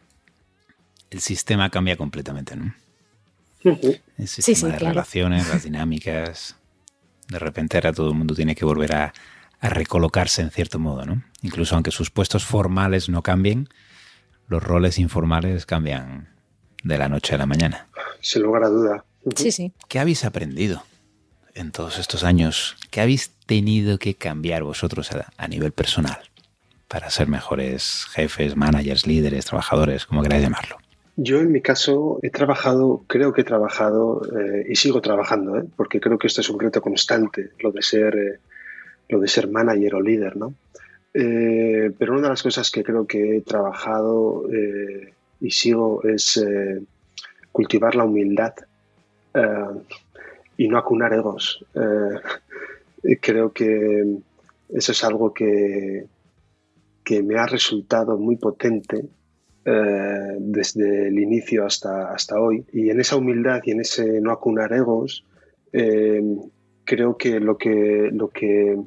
el 1.09 1.19
sistema 1.19 1.69
cambia 1.69 1.97
completamente, 1.97 2.55
¿no? 2.55 2.73
El 3.63 4.27
sistema 4.27 4.73
de 4.73 4.79
relaciones, 4.79 5.49
las 5.49 5.63
dinámicas. 5.63 6.55
De 7.27 7.39
repente 7.39 7.77
ahora 7.77 7.93
todo 7.93 8.09
el 8.09 8.15
mundo 8.15 8.33
tiene 8.35 8.55
que 8.55 8.65
volver 8.65 8.95
a, 8.95 9.13
a 9.59 9.69
recolocarse 9.69 10.41
en 10.41 10.51
cierto 10.51 10.79
modo, 10.79 11.05
¿no? 11.05 11.23
Incluso 11.41 11.75
aunque 11.75 11.91
sus 11.91 12.09
puestos 12.09 12.45
formales 12.45 13.09
no 13.09 13.21
cambien, 13.21 13.69
los 14.51 14.62
roles 14.62 15.00
informales 15.00 15.65
cambian 15.65 16.27
de 16.84 16.98
la 16.98 17.08
noche 17.08 17.36
a 17.36 17.38
la 17.38 17.46
mañana. 17.46 17.88
Sin 18.20 18.43
lugar 18.43 18.65
a 18.65 18.67
duda. 18.67 19.05
Sí, 19.34 19.50
sí. 19.50 19.72
¿Qué 19.88 19.98
habéis 19.98 20.25
aprendido 20.25 20.84
en 21.53 21.72
todos 21.72 21.98
estos 22.00 22.25
años? 22.25 22.75
¿Qué 22.89 23.00
habéis 23.00 23.31
tenido 23.46 23.98
que 23.98 24.15
cambiar 24.15 24.63
vosotros 24.63 25.10
a, 25.38 25.48
nivel 25.48 25.72
personal 25.72 26.20
para 26.89 27.10
ser 27.10 27.29
mejores 27.29 28.05
jefes, 28.12 28.58
managers, 28.58 29.08
líderes, 29.08 29.46
trabajadores, 29.46 30.05
como 30.05 30.22
queráis 30.22 30.43
llamarlo? 30.43 30.75
Yo 31.15 31.39
en 31.39 31.53
mi 31.53 31.62
caso 31.62 32.20
he 32.22 32.29
trabajado, 32.29 33.05
creo 33.08 33.31
que 33.31 33.41
he 33.41 33.46
trabajado 33.46 34.22
eh, 34.38 34.65
y 34.67 34.75
sigo 34.75 35.00
trabajando, 35.01 35.60
¿eh? 35.60 35.63
porque 35.77 36.01
creo 36.01 36.17
que 36.17 36.27
esto 36.27 36.41
es 36.41 36.50
un 36.50 36.60
reto 36.60 36.81
constante, 36.81 37.51
lo 37.60 37.72
de 37.72 37.84
ser, 37.84 38.15
eh, 38.17 38.39
lo 39.08 39.20
de 39.22 39.29
ser 39.29 39.48
manager 39.48 39.96
o 39.96 40.01
líder, 40.01 40.36
¿no? 40.36 40.53
Eh, 41.13 41.91
pero 41.98 42.13
una 42.13 42.24
de 42.24 42.30
las 42.30 42.44
cosas 42.44 42.72
que 42.72 42.84
creo 42.84 43.06
que 43.06 43.38
he 43.38 43.41
trabajado 43.41 44.50
eh, 44.51 45.13
y 45.41 45.51
sigo 45.51 46.03
es 46.03 46.38
eh, 46.38 46.82
cultivar 47.51 47.96
la 47.96 48.06
humildad 48.06 48.53
y 50.58 50.68
no 50.68 50.77
acunar 50.77 51.13
egos. 51.13 51.65
creo 53.22 53.53
que 53.53 54.18
eso 54.70 54.91
es 54.91 55.03
algo 55.06 55.34
que, 55.34 56.06
que 57.03 57.24
me 57.24 57.39
ha 57.39 57.46
resultado 57.46 58.18
muy 58.18 58.36
potente 58.36 59.06
desde 59.63 61.08
el 61.08 61.18
inicio 61.18 61.65
hasta, 61.65 62.12
hasta 62.12 62.41
hoy. 62.41 62.65
Y 62.74 62.89
en 62.89 63.00
esa 63.00 63.15
humildad 63.15 63.62
y 63.63 63.72
en 63.72 63.80
ese 63.80 64.20
no 64.20 64.32
acunar 64.32 64.74
egos, 64.74 65.24
creo 66.91 67.15
que 67.15 67.39
lo 67.39 67.57
que, 67.57 68.10
lo 68.12 68.27
que, 68.27 68.77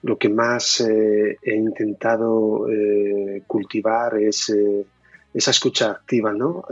lo 0.00 0.16
que 0.16 0.28
más 0.30 0.80
eh, 0.80 1.36
he 1.42 1.54
intentado 1.54 2.66
eh, 2.66 3.42
cultivar 3.46 4.16
es 4.16 4.48
eh, 4.48 4.86
esa 5.34 5.50
escucha 5.50 5.90
activa 5.90 6.32
¿no? 6.32 6.64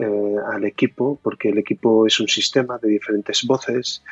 al 0.51 0.65
equipo, 0.65 1.21
porque 1.23 1.51
el 1.51 1.59
equipo 1.59 2.07
es 2.07 2.19
un 2.19 2.29
sistema 2.29 2.79
de 2.79 2.89
diferentes 2.89 3.45
voces 3.47 4.03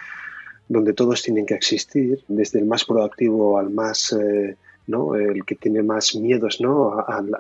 donde 0.68 0.92
todos 0.92 1.22
tienen 1.22 1.46
que 1.46 1.54
existir, 1.54 2.22
desde 2.28 2.58
el 2.58 2.66
más 2.66 2.84
proactivo 2.84 3.58
al 3.58 3.70
más 3.70 4.14
¿no? 4.86 5.14
el 5.14 5.44
que 5.44 5.54
tiene 5.54 5.82
más 5.82 6.14
miedos 6.14 6.60
¿no? 6.60 6.98
al, 7.06 7.34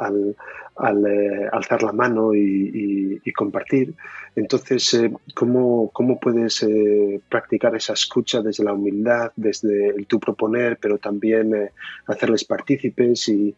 al, 0.76 1.06
eh, 1.06 1.48
alzar 1.52 1.82
la 1.82 1.92
mano 1.92 2.34
y, 2.34 3.20
compartir. 3.34 3.94
Entonces, 4.36 4.94
eh, 4.94 5.12
¿cómo, 5.34 5.90
¿cómo, 5.92 6.20
puedes 6.20 6.62
eh, 6.62 7.20
practicar 7.28 7.74
esa 7.74 7.94
escucha 7.94 8.42
desde 8.42 8.64
la 8.64 8.72
humildad, 8.74 9.32
desde 9.36 9.88
el 9.88 10.06
tú 10.06 10.20
proponer, 10.20 10.78
pero 10.80 10.98
también 10.98 11.70
hacerles 12.06 12.44
partícipes 12.44 13.28
y, 13.28 13.54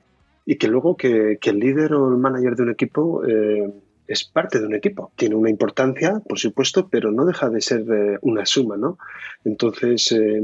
y 0.46 0.56
que 0.56 0.68
luego 0.68 0.96
que, 0.96 1.38
que, 1.40 1.50
el 1.50 1.58
líder 1.58 1.94
o 1.94 2.08
el 2.08 2.18
manager 2.18 2.54
de 2.54 2.62
un 2.62 2.70
equipo 2.70 3.22
es 4.06 4.24
parte 4.24 4.60
de 4.60 4.66
un 4.66 4.74
equipo. 4.74 5.12
Tiene 5.16 5.34
una 5.34 5.50
importancia, 5.50 6.20
por 6.20 6.38
supuesto, 6.38 6.88
pero 6.88 7.10
no 7.10 7.24
deja 7.24 7.48
de 7.50 7.60
ser 7.60 7.84
una 8.22 8.46
suma, 8.46 8.76
¿no? 8.76 8.98
Entonces, 9.44 10.12
eh, 10.12 10.42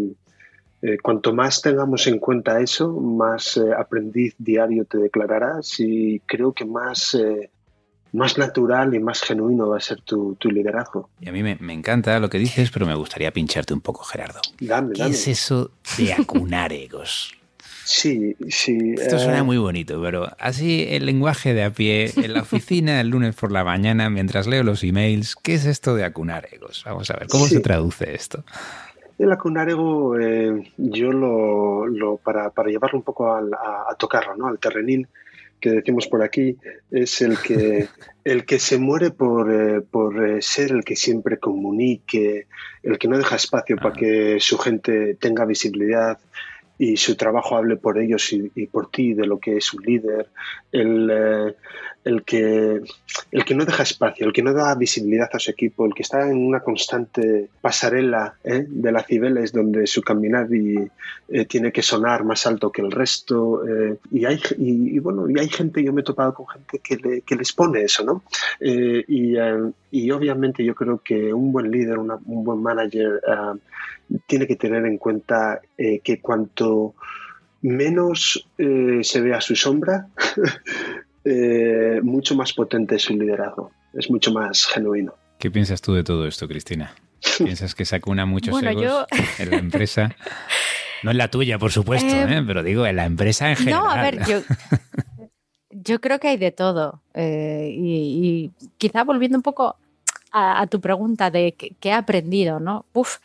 cuanto 1.02 1.34
más 1.34 1.60
tengamos 1.60 2.06
en 2.06 2.18
cuenta 2.18 2.60
eso, 2.60 2.90
más 2.90 3.56
eh, 3.56 3.72
aprendiz 3.78 4.34
diario 4.38 4.84
te 4.84 4.98
declararás 4.98 5.78
y 5.78 6.20
creo 6.26 6.52
que 6.52 6.64
más, 6.64 7.14
eh, 7.14 7.50
más 8.12 8.38
natural 8.38 8.94
y 8.94 8.98
más 8.98 9.20
genuino 9.20 9.68
va 9.68 9.76
a 9.76 9.80
ser 9.80 10.00
tu, 10.00 10.36
liderazgo. 10.44 11.10
Y 11.20 11.28
a 11.28 11.32
mí 11.32 11.42
me, 11.42 11.72
encanta 11.72 12.18
lo 12.18 12.30
que 12.30 12.38
dices, 12.38 12.70
pero 12.70 12.86
me 12.86 12.94
gustaría 12.94 13.30
pincharte 13.30 13.74
un 13.74 13.82
poco, 13.82 14.04
Gerardo. 14.04 14.40
Dame, 14.58 14.94
¿Qué 14.94 15.06
es 15.06 15.28
eso 15.28 15.70
de 15.98 16.14
acunar 16.14 16.72
egos? 16.72 17.34
Sí, 17.84 18.36
sí. 18.48 18.94
Esto 18.96 19.18
suena 19.18 19.42
muy 19.42 19.58
bonito, 19.58 20.00
pero 20.00 20.30
así 20.38 20.86
el 20.90 21.06
lenguaje 21.06 21.54
de 21.54 21.64
a 21.64 21.70
pie, 21.70 22.12
en 22.16 22.34
la 22.34 22.42
oficina 22.42 23.00
el 23.00 23.08
lunes 23.08 23.34
por 23.34 23.50
la 23.50 23.64
mañana, 23.64 24.08
mientras 24.10 24.46
leo 24.46 24.62
los 24.62 24.84
emails, 24.84 25.34
¿qué 25.34 25.54
es 25.54 25.64
esto 25.64 25.96
de 25.96 26.04
acunar 26.04 26.48
egos? 26.52 26.84
Vamos 26.86 27.10
a 27.10 27.14
ver, 27.14 27.26
¿cómo 27.26 27.48
se 27.48 27.58
traduce 27.58 28.14
esto? 28.14 28.44
El 29.20 29.30
acunarego, 29.32 30.18
eh, 30.18 30.72
yo 30.78 31.12
lo, 31.12 32.16
para, 32.24 32.48
para, 32.48 32.70
llevarlo 32.70 33.00
un 33.00 33.04
poco 33.04 33.30
a, 33.30 33.94
tocarlo, 33.98 34.34
¿no? 34.34 34.46
al 34.46 34.58
terrenín 34.58 35.08
que 35.60 35.72
decimos 35.72 36.06
por 36.06 36.22
aquí, 36.22 36.56
es 36.90 37.20
el 37.20 37.36
que, 37.38 37.86
el 38.24 38.46
que 38.46 38.58
se 38.58 38.78
muere 38.78 39.10
por, 39.10 39.52
eh, 39.52 39.82
por 39.82 40.26
eh, 40.26 40.40
ser 40.40 40.70
el 40.70 40.84
que 40.84 40.96
siempre 40.96 41.36
comunique, 41.36 42.46
el 42.82 42.98
que 42.98 43.08
no 43.08 43.18
deja 43.18 43.36
espacio 43.36 43.76
para 43.76 43.94
que 43.94 44.38
su 44.40 44.56
gente 44.56 45.16
tenga 45.16 45.44
visibilidad, 45.44 46.18
y 46.80 46.96
su 46.96 47.14
trabajo 47.14 47.58
hable 47.58 47.76
por 47.76 47.98
ellos 47.98 48.32
y, 48.32 48.66
por 48.68 48.90
ti 48.90 49.12
de 49.12 49.26
lo 49.26 49.38
que 49.38 49.58
es 49.58 49.74
un 49.74 49.82
líder, 49.82 50.30
el, 50.72 51.10
eh, 51.12 51.54
el, 52.04 52.22
que, 52.22 52.80
el 53.30 53.44
que 53.44 53.54
no 53.54 53.66
deja 53.66 53.82
espacio, 53.82 54.26
el 54.26 54.32
que 54.32 54.42
no 54.42 54.54
da 54.54 54.74
visibilidad 54.76 55.28
a 55.30 55.38
su 55.38 55.50
equipo, 55.50 55.84
el 55.84 55.92
que 55.92 56.00
está 56.00 56.26
en 56.30 56.38
una 56.38 56.60
constante 56.60 57.50
pasarela 57.60 58.36
¿eh? 58.44 58.64
de 58.66 58.92
la 58.92 59.02
Cibeles 59.02 59.52
donde 59.52 59.86
su 59.86 60.00
caminar 60.00 60.48
eh, 60.50 61.44
tiene 61.44 61.70
que 61.70 61.82
sonar 61.82 62.24
más 62.24 62.46
alto 62.46 62.72
que 62.72 62.80
el 62.80 62.90
resto. 62.90 63.62
y, 64.10 64.24
hay, 64.24 64.40
y, 64.56 64.98
bueno, 65.00 65.28
y 65.28 65.38
hay 65.38 65.50
gente, 65.50 65.84
yo 65.84 65.92
me 65.92 66.00
he 66.00 66.04
topado 66.04 66.32
con 66.32 66.48
gente 66.48 66.78
que, 66.78 66.96
le, 66.96 67.20
que 67.20 67.36
les 67.36 67.52
pone 67.52 67.82
eso, 67.82 68.04
¿no? 68.04 68.22
Y, 69.90 70.10
obviamente 70.10 70.64
yo 70.64 70.74
creo 70.74 71.02
que 71.02 71.32
un 71.32 71.52
buen 71.52 71.70
líder, 71.70 71.98
un 71.98 72.44
buen 72.44 72.62
manager, 72.62 73.20
tiene 74.26 74.46
que 74.46 74.56
tener 74.56 74.84
en 74.86 74.98
cuenta 74.98 75.60
eh, 75.76 76.00
que 76.00 76.20
cuanto 76.20 76.94
menos 77.62 78.48
eh, 78.58 79.00
se 79.02 79.20
vea 79.20 79.40
su 79.40 79.54
sombra, 79.54 80.08
eh, 81.24 82.00
mucho 82.02 82.34
más 82.34 82.52
potente 82.52 82.96
es 82.96 83.02
su 83.02 83.14
liderazgo, 83.14 83.70
es 83.92 84.10
mucho 84.10 84.32
más 84.32 84.66
genuino. 84.66 85.14
¿Qué 85.38 85.50
piensas 85.50 85.80
tú 85.80 85.94
de 85.94 86.04
todo 86.04 86.26
esto, 86.26 86.48
Cristina? 86.48 86.94
¿Piensas 87.38 87.74
que 87.74 87.84
sacuna 87.84 88.26
muchos 88.26 88.52
bueno, 88.52 88.70
egos 88.70 89.06
en 89.38 89.50
la 89.50 89.56
empresa? 89.56 90.16
No 91.02 91.12
en 91.12 91.16
la 91.16 91.30
tuya, 91.30 91.58
por 91.58 91.72
supuesto, 91.72 92.14
pero 92.46 92.62
digo, 92.62 92.84
en 92.84 92.96
la 92.96 93.06
empresa 93.06 93.48
en 93.48 93.56
general. 93.56 93.80
No, 93.80 93.90
a 93.90 94.02
ver, 94.02 94.22
yo, 94.26 94.42
yo 95.70 95.98
creo 95.98 96.20
que 96.20 96.28
hay 96.28 96.36
de 96.36 96.50
todo. 96.50 97.02
y, 97.16 98.09
quizá 98.80 99.04
volviendo 99.04 99.36
un 99.36 99.42
poco 99.42 99.76
a, 100.32 100.66
tu 100.68 100.80
pregunta 100.80 101.30
de 101.30 101.52
qué, 101.52 101.88
he 101.88 101.92
aprendido, 101.92 102.60
¿no? 102.60 102.86
Uf, 102.92 103.18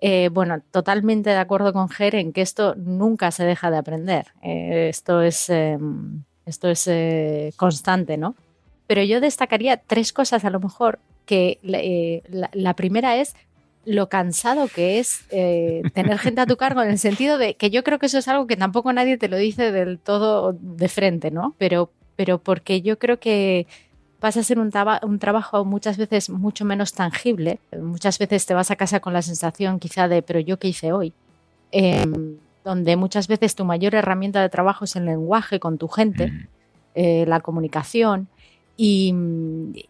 eh, 0.00 0.28
bueno, 0.32 0.60
totalmente 0.70 1.30
de 1.30 1.36
acuerdo 1.36 1.72
con 1.72 1.88
Ger 1.88 2.14
en 2.14 2.32
que 2.32 2.40
esto 2.40 2.74
nunca 2.76 3.30
se 3.30 3.44
deja 3.44 3.70
de 3.70 3.78
aprender. 3.78 4.28
Eh, 4.42 4.88
esto 4.88 5.22
es, 5.22 5.50
em, 5.50 6.22
esto 6.46 6.68
es 6.68 6.86
eh, 6.86 7.52
constante, 7.56 8.16
¿no? 8.16 8.34
Pero 8.86 9.02
yo 9.02 9.20
destacaría 9.20 9.76
tres 9.76 10.12
cosas 10.12 10.44
a 10.44 10.50
lo 10.50 10.60
mejor 10.60 10.98
que 11.26 11.58
la, 12.52 12.74
primera 12.74 13.16
es 13.16 13.34
lo 13.84 14.08
cansado 14.08 14.68
que 14.68 14.98
es 14.98 15.26
tener 15.28 16.18
gente 16.18 16.40
a 16.40 16.46
tu 16.46 16.56
cargo 16.56 16.82
en 16.82 16.90
el 16.90 16.98
sentido 16.98 17.38
de 17.38 17.54
que 17.54 17.70
yo 17.70 17.82
creo 17.84 17.98
que 17.98 18.06
eso 18.06 18.18
es 18.18 18.28
algo 18.28 18.46
que 18.46 18.56
tampoco 18.56 18.92
nadie 18.92 19.18
te 19.18 19.28
lo 19.28 19.36
dice 19.36 19.72
del 19.72 19.98
todo 19.98 20.52
de 20.52 20.88
frente, 20.88 21.30
¿no? 21.30 21.54
Pero, 21.58 21.90
pero 22.16 22.38
porque 22.38 22.82
yo 22.82 22.98
creo 22.98 23.18
que 23.18 23.66
pasa 24.22 24.38
a 24.38 24.44
ser 24.44 24.60
un, 24.60 24.70
un, 25.02 25.18
trabajo 25.18 25.64
muchas 25.64 25.96
veces 25.96 26.30
mucho 26.30 26.64
menos 26.64 26.92
tangible. 26.92 27.58
Muchas 27.76 28.20
veces 28.20 28.46
te 28.46 28.54
vas 28.54 28.70
a 28.70 28.76
casa 28.76 29.00
con 29.00 29.12
la 29.12 29.20
sensación 29.20 29.80
quizá 29.80 30.06
de, 30.06 30.22
pero 30.22 30.38
yo 30.38 30.60
qué 30.60 30.68
hice 30.68 30.92
hoy. 30.92 31.12
Em, 31.72 32.36
donde 32.64 32.94
muchas 32.94 33.26
veces 33.26 33.56
tu 33.56 33.64
mayor 33.64 33.96
herramienta 33.96 34.40
de 34.40 34.48
trabajo 34.48 34.84
es 34.84 34.94
el 34.94 35.06
lenguaje 35.06 35.58
con 35.58 35.76
tu 35.76 35.88
gente, 35.88 36.32
eh, 36.94 37.24
la 37.26 37.40
comunicación. 37.40 38.28
Y, 38.76 39.12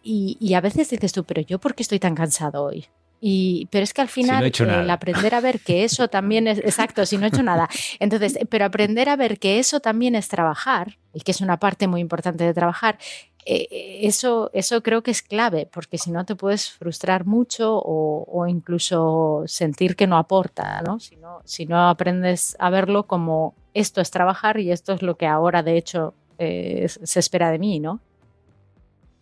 y, 0.01 0.53
a 0.55 0.61
veces 0.61 0.89
dices 0.89 1.13
tú, 1.13 1.23
pero 1.25 1.43
yo 1.43 1.59
por 1.59 1.75
qué 1.75 1.83
estoy 1.83 1.99
tan 1.99 2.15
cansado 2.15 2.63
hoy? 2.63 2.87
Y, 3.21 3.67
pero 3.71 3.83
es 3.83 3.93
que 3.93 4.01
al 4.01 4.09
final 4.09 4.51
el 4.59 4.89
aprender 4.89 5.35
a 5.35 5.41
ver 5.41 5.59
que 5.59 5.83
eso 5.83 6.07
también 6.07 6.47
es, 6.47 6.57
exacto, 6.57 7.05
si 7.05 7.17
no 7.17 7.25
he 7.25 7.29
hecho 7.29 7.43
nada. 7.43 7.69
Entonces, 7.99 8.39
pero 8.49 8.65
aprender 8.65 9.09
a 9.09 9.15
ver 9.15 9.37
que 9.37 9.59
eso 9.59 9.79
también 9.79 10.15
es 10.15 10.27
trabajar, 10.27 10.97
y 11.13 11.21
que 11.21 11.31
es 11.31 11.41
una 11.41 11.57
parte 11.57 11.87
muy 11.87 12.01
importante 12.01 12.43
de 12.43 12.53
trabajar, 12.53 12.97
eh, 13.45 13.99
eso, 14.03 14.49
eso 14.53 14.81
creo 14.83 15.03
que 15.03 15.11
es 15.11 15.21
clave, 15.21 15.67
porque 15.71 15.97
si 15.97 16.11
no 16.11 16.25
te 16.25 16.35
puedes 16.35 16.71
frustrar 16.71 17.25
mucho 17.25 17.81
o, 17.83 18.47
incluso 18.47 19.43
sentir 19.47 19.95
que 19.95 20.07
no 20.07 20.17
aporta, 20.17 20.81
¿no? 20.81 20.99
Si, 20.99 21.15
¿no? 21.15 21.41
si 21.45 21.65
no 21.65 21.89
aprendes 21.89 22.55
a 22.59 22.69
verlo 22.69 23.03
como 23.03 23.53
esto 23.73 24.01
es 24.01 24.11
trabajar 24.11 24.59
y 24.59 24.71
esto 24.71 24.93
es 24.93 25.01
lo 25.01 25.15
que 25.15 25.25
ahora 25.25 25.63
de 25.63 25.77
hecho 25.77 26.13
eh, 26.37 26.87
se 26.87 27.19
espera 27.19 27.51
de 27.51 27.59
mí, 27.59 27.79
¿no? 27.79 27.99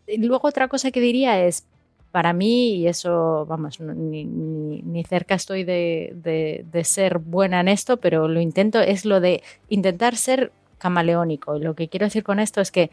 Y 0.08 0.18
luego 0.18 0.48
otra 0.48 0.68
cosa 0.68 0.92
que 0.92 1.00
diría 1.00 1.44
es, 1.46 1.66
para 2.12 2.34
mí, 2.34 2.76
y 2.76 2.88
eso, 2.88 3.46
vamos, 3.48 3.80
ni, 3.80 5.04
cerca 5.08 5.36
estoy 5.36 5.64
de, 5.64 6.82
ser 6.84 7.20
buena 7.20 7.62
en 7.62 7.70
esto, 7.70 7.98
pero 7.98 8.28
lo 8.28 8.42
intento, 8.42 8.82
es 8.82 9.06
lo 9.06 9.22
de 9.22 9.42
intentar 9.70 10.16
ser 10.18 10.52
camaleónico. 10.78 11.56
Y 11.56 11.62
lo 11.62 11.76
que 11.76 11.88
quiero 11.88 12.06
decir 12.06 12.24
con 12.24 12.40
esto 12.40 12.60
es 12.60 12.72
que 12.72 12.92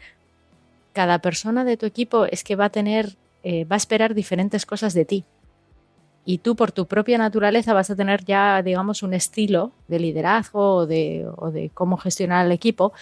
cada 0.92 1.20
persona 1.20 1.64
de 1.64 1.76
tu 1.76 1.86
equipo 1.86 2.24
es 2.24 2.44
que 2.44 2.56
va 2.56 2.66
a 2.66 2.70
tener, 2.70 3.16
eh, 3.42 3.64
va 3.64 3.76
a 3.76 3.78
esperar 3.78 4.14
diferentes 4.14 4.66
cosas 4.66 4.94
de 4.94 5.04
ti. 5.04 5.24
Y 6.24 6.38
tú, 6.38 6.56
por 6.56 6.72
tu 6.72 6.86
propia 6.86 7.16
naturaleza, 7.16 7.72
vas 7.72 7.88
a 7.90 7.96
tener 7.96 8.24
ya, 8.24 8.62
digamos, 8.62 9.02
un 9.02 9.14
estilo 9.14 9.72
de 9.86 9.98
liderazgo 9.98 10.74
o 10.74 10.86
de, 10.86 11.70
cómo 11.72 11.96
gestionar 11.96 12.44
el 12.44 12.52
equipo 12.52 12.92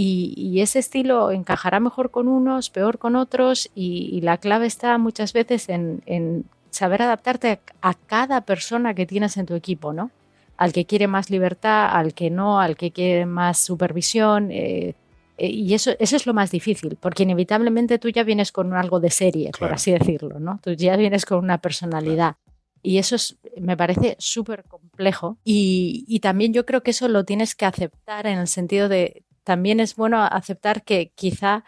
y, 0.00 0.60
ese 0.60 0.78
estilo 0.78 1.32
encajará 1.32 1.80
mejor 1.80 2.12
con 2.12 2.28
unos, 2.28 2.70
peor 2.70 2.98
con 2.98 3.16
otros 3.16 3.68
y, 3.74 4.20
la 4.20 4.36
clave 4.36 4.66
está 4.66 4.96
muchas 4.96 5.32
veces 5.32 5.68
en, 5.68 6.44
saber 6.70 7.02
adaptarte 7.02 7.58
a, 7.82 7.94
cada 7.94 8.42
persona 8.42 8.94
que 8.94 9.06
tienes 9.06 9.36
en 9.38 9.46
tu 9.46 9.54
equipo, 9.54 9.92
¿no? 9.92 10.12
Al 10.56 10.72
que 10.72 10.84
quiere 10.84 11.08
más 11.08 11.30
libertad, 11.30 11.88
al 11.90 12.14
que 12.14 12.30
no, 12.30 12.60
al 12.60 12.76
que 12.76 12.92
quiere 12.92 13.26
más 13.26 13.58
supervisión. 13.58 14.52
Eh, 14.52 14.94
y 15.38 15.74
eso, 15.74 15.92
eso 15.98 16.16
es 16.16 16.26
lo 16.26 16.34
más 16.34 16.50
difícil, 16.50 16.96
porque 17.00 17.22
inevitablemente 17.22 17.98
tú 17.98 18.08
ya 18.08 18.24
vienes 18.24 18.52
con 18.52 18.74
algo 18.74 19.00
de 19.00 19.10
serie, 19.10 19.50
por 19.58 19.72
así 19.72 19.92
decirlo, 19.92 20.40
¿no? 20.40 20.58
Tú 20.62 20.72
ya 20.72 20.96
vienes 20.96 21.24
con 21.24 21.38
una 21.38 21.58
personalidad. 21.58 22.36
Y 22.82 22.98
eso 22.98 23.16
me 23.60 23.76
parece 23.76 24.16
súper 24.18 24.64
complejo. 24.64 25.38
Y, 25.44 26.04
y, 26.06 26.20
también 26.20 26.52
yo 26.52 26.64
creo 26.64 26.82
que 26.82 26.92
eso 26.92 27.08
lo 27.08 27.24
tienes 27.24 27.56
que 27.56 27.66
aceptar 27.66 28.26
en 28.26 28.38
el 28.38 28.46
sentido 28.46 28.88
de 28.88 29.24
también 29.42 29.80
es 29.80 29.96
bueno 29.96 30.22
aceptar 30.22 30.82
que 30.82 31.10
quizá 31.14 31.64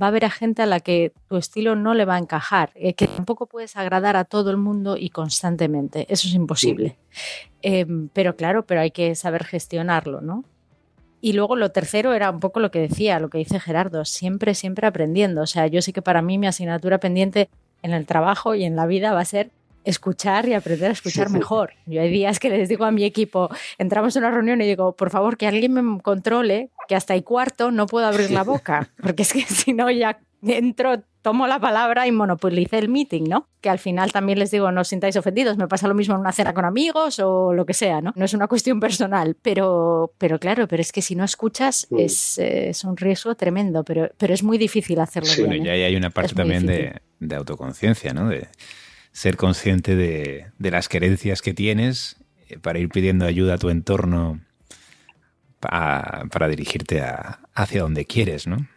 va 0.00 0.06
a 0.06 0.08
haber 0.08 0.24
a 0.24 0.30
gente 0.30 0.62
a 0.62 0.66
la 0.66 0.80
que 0.80 1.12
tu 1.28 1.36
estilo 1.36 1.74
no 1.74 1.94
le 1.94 2.04
va 2.04 2.16
a 2.16 2.18
encajar, 2.18 2.70
eh, 2.74 2.94
que 2.94 3.06
tampoco 3.06 3.46
puedes 3.46 3.76
agradar 3.76 4.16
a 4.16 4.24
todo 4.24 4.50
el 4.50 4.56
mundo 4.56 4.96
y 4.96 5.10
constantemente. 5.10 6.06
Eso 6.08 6.28
es 6.28 6.34
imposible. 6.34 6.98
Em, 7.62 8.08
pero 8.12 8.36
claro, 8.36 8.66
pero 8.66 8.80
hay 8.80 8.90
que 8.90 9.14
saber 9.14 9.44
gestionarlo, 9.44 10.20
¿no? 10.20 10.44
Y 11.20 11.32
luego 11.32 11.56
lo 11.56 11.70
tercero 11.70 12.14
era 12.14 12.30
un 12.30 12.40
poco 12.40 12.60
lo 12.60 12.70
que 12.70 12.80
decía, 12.80 13.18
lo 13.18 13.30
que 13.30 13.38
dice 13.38 13.58
Gerardo, 13.58 14.04
siempre, 14.04 14.54
siempre 14.54 14.86
aprendiendo. 14.86 15.42
O 15.42 15.46
sea, 15.46 15.66
yo 15.66 15.82
sé 15.82 15.92
que 15.92 16.02
para 16.02 16.22
mí 16.22 16.38
mi 16.38 16.46
asignatura 16.46 16.98
pendiente 16.98 17.48
en 17.82 17.92
el 17.92 18.06
trabajo 18.06 18.54
y 18.54 18.64
en 18.64 18.76
la 18.76 18.86
vida 18.86 19.12
va 19.12 19.20
a 19.20 19.24
ser 19.24 19.50
escuchar 19.86 20.48
y 20.48 20.54
aprender 20.54 20.90
a 20.90 20.92
escuchar 20.92 21.30
mejor. 21.30 21.72
Yo 21.86 22.02
hay 22.02 22.10
días 22.10 22.40
que 22.40 22.50
les 22.50 22.68
digo 22.68 22.84
a 22.84 22.90
mi 22.90 23.04
equipo, 23.04 23.48
entramos 23.78 24.16
en 24.16 24.24
una 24.24 24.32
reunión 24.32 24.60
y 24.60 24.66
digo, 24.66 24.96
por 24.96 25.10
favor, 25.10 25.36
que 25.36 25.46
alguien 25.46 25.72
me 25.72 26.02
controle, 26.02 26.70
que 26.88 26.96
hasta 26.96 27.14
el 27.14 27.22
cuarto 27.22 27.70
no 27.70 27.86
puedo 27.86 28.06
abrir 28.06 28.32
la 28.32 28.42
boca, 28.42 28.90
porque 29.00 29.22
es 29.22 29.32
que 29.32 29.42
si 29.42 29.72
no 29.72 29.90
ya 29.90 30.18
entro, 30.42 31.02
tomo 31.26 31.48
la 31.48 31.58
palabra 31.58 32.06
y 32.06 32.12
monopolice 32.12 32.78
el 32.78 32.88
meeting, 32.88 33.24
¿no? 33.24 33.48
Que 33.60 33.68
al 33.68 33.80
final 33.80 34.12
también 34.12 34.38
les 34.38 34.52
digo, 34.52 34.70
no 34.70 34.82
os 34.82 34.86
sintáis 34.86 35.16
ofendidos, 35.16 35.56
me 35.56 35.66
pasa 35.66 35.88
lo 35.88 35.94
mismo 35.94 36.14
en 36.14 36.20
una 36.20 36.30
cena 36.30 36.54
con 36.54 36.64
amigos 36.64 37.18
o 37.18 37.52
lo 37.52 37.66
que 37.66 37.74
sea, 37.74 38.00
¿no? 38.00 38.12
No 38.14 38.24
es 38.24 38.32
una 38.32 38.46
cuestión 38.46 38.78
personal, 38.78 39.36
pero, 39.42 40.12
pero 40.18 40.38
claro, 40.38 40.68
pero 40.68 40.80
es 40.80 40.92
que 40.92 41.02
si 41.02 41.16
no 41.16 41.24
escuchas 41.24 41.88
es, 41.90 42.38
es, 42.38 42.84
un 42.84 42.96
riesgo 42.96 43.34
tremendo, 43.34 43.82
pero, 43.82 44.08
pero 44.16 44.34
es 44.34 44.44
muy 44.44 44.56
difícil 44.56 45.00
hacerlo 45.00 45.28
bien. 45.34 45.48
Bueno, 45.48 45.64
y 45.64 45.68
¿eh? 45.68 45.86
hay 45.86 45.96
una 45.96 46.10
parte 46.10 46.32
también 46.32 46.64
de, 46.64 47.00
de 47.18 47.34
autoconciencia, 47.34 48.14
¿no? 48.14 48.28
De, 48.28 48.46
ser 49.10 49.36
consciente 49.36 49.96
de, 49.96 50.46
las 50.60 50.88
querencias 50.88 51.42
que 51.42 51.54
tienes 51.54 52.18
eh, 52.48 52.56
para 52.60 52.78
ir 52.78 52.88
pidiendo 52.88 53.24
ayuda 53.24 53.54
a 53.54 53.58
tu 53.58 53.68
entorno 53.68 54.38
para 55.58 56.46
dirigirte 56.48 57.02
hacia 57.52 57.80
donde 57.80 58.04
quieres, 58.04 58.46
¿no? 58.46 58.68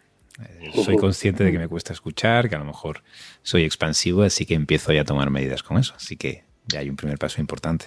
Eh, 0.42 0.70
soy 0.84 0.96
consciente 0.96 1.44
de 1.44 1.52
que 1.52 1.58
me 1.58 1.68
cuesta 1.68 1.92
escuchar, 1.92 2.48
que 2.48 2.56
a 2.56 2.58
lo 2.58 2.64
mejor 2.64 3.02
soy 3.42 3.64
expansivo, 3.64 4.22
así 4.22 4.46
que 4.46 4.54
empiezo 4.54 4.92
ya 4.92 5.02
a 5.02 5.04
tomar 5.04 5.30
medidas 5.30 5.62
con 5.62 5.78
eso. 5.78 5.94
Así 5.96 6.16
que 6.16 6.44
ya 6.66 6.80
hay 6.80 6.90
un 6.90 6.96
primer 6.96 7.18
paso 7.18 7.40
importante. 7.40 7.86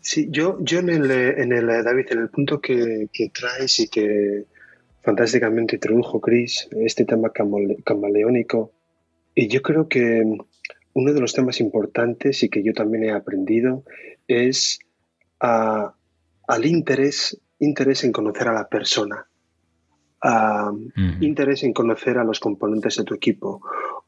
Sí, 0.00 0.28
yo, 0.30 0.58
yo 0.60 0.78
en, 0.80 0.88
el, 0.88 1.10
en 1.10 1.52
el, 1.52 1.66
David, 1.66 2.06
en 2.10 2.18
el 2.20 2.28
punto 2.28 2.60
que, 2.60 3.08
traes 3.32 3.80
y 3.80 3.88
que 3.88 4.44
fantásticamente 5.02 5.76
introdujo 5.76 6.20
Chris, 6.20 6.68
este 6.72 7.04
tema 7.04 7.30
camaleónico, 7.32 8.72
y 9.34 9.48
yo 9.48 9.62
creo 9.62 9.88
que 9.88 10.22
uno 10.92 11.12
de 11.12 11.20
los 11.20 11.32
temas 11.32 11.60
importantes 11.60 12.42
y 12.42 12.48
que 12.48 12.62
yo 12.62 12.72
también 12.72 13.04
he 13.04 13.12
aprendido 13.12 13.84
es 14.28 14.80
al 15.38 16.66
interés, 16.66 17.40
interés 17.58 18.04
en 18.04 18.12
conocer 18.12 18.48
a 18.48 18.52
la 18.52 18.68
persona, 18.68 19.29
interés 21.20 21.62
en 21.64 21.72
conocer 21.72 22.18
a 22.18 22.24
los 22.24 22.40
componentes 22.40 22.96
de 22.96 23.04
tu 23.04 23.14
equipo. 23.14 23.62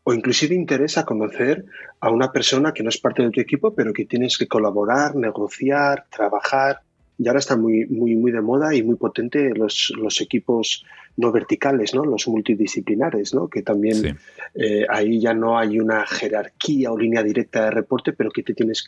O 0.04 0.12
inclusive 0.12 0.54
interés 0.54 0.98
a 0.98 1.04
conocer 1.04 1.64
a 2.00 2.10
una 2.10 2.32
persona 2.32 2.72
que 2.72 2.82
no 2.82 2.88
es 2.88 2.98
parte 2.98 3.22
de 3.22 3.30
tu 3.30 3.40
equipo 3.40 3.74
pero 3.74 3.92
que 3.92 4.04
tienes 4.04 4.36
que 4.36 4.48
colaborar, 4.48 5.14
negociar, 5.14 6.06
trabajar 6.10 6.82
y 7.18 7.28
ahora 7.28 7.40
está 7.40 7.56
muy, 7.56 7.86
muy, 7.86 8.16
muy 8.16 8.32
de 8.32 8.40
moda 8.40 8.74
y 8.74 8.82
muy 8.82 8.96
potente 8.96 9.50
los, 9.54 9.92
los 9.96 10.20
equipos 10.20 10.84
no 11.16 11.30
verticales, 11.30 11.94
¿no? 11.94 12.04
los 12.04 12.26
multidisciplinares, 12.26 13.34
¿no? 13.34 13.48
que 13.48 13.62
también 13.62 14.18
eh, 14.54 14.86
ahí 14.88 15.20
ya 15.20 15.34
no 15.34 15.58
hay 15.58 15.78
una 15.78 16.06
jerarquía 16.06 16.90
o 16.90 16.98
línea 16.98 17.22
directa 17.22 17.66
de 17.66 17.70
reporte, 17.70 18.12
pero 18.12 18.30
que 18.30 18.42
te 18.42 18.54
tienes, 18.54 18.86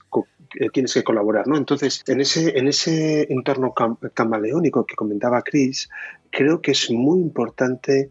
eh, 0.59 0.69
tienes 0.73 0.95
que 0.95 1.05
colaborar. 1.05 1.47
¿no? 1.47 1.57
Entonces, 1.57 2.03
en 2.07 2.21
ese, 2.21 2.59
en 2.59 2.69
ese 2.69 3.31
entorno 3.31 3.75
camaleónico 4.15 4.87
que 4.87 4.95
comentaba 4.95 5.43
Chris, 5.43 5.91
creo 6.31 6.63
que 6.63 6.71
es 6.71 6.91
muy 6.91 7.21
importante 7.21 8.11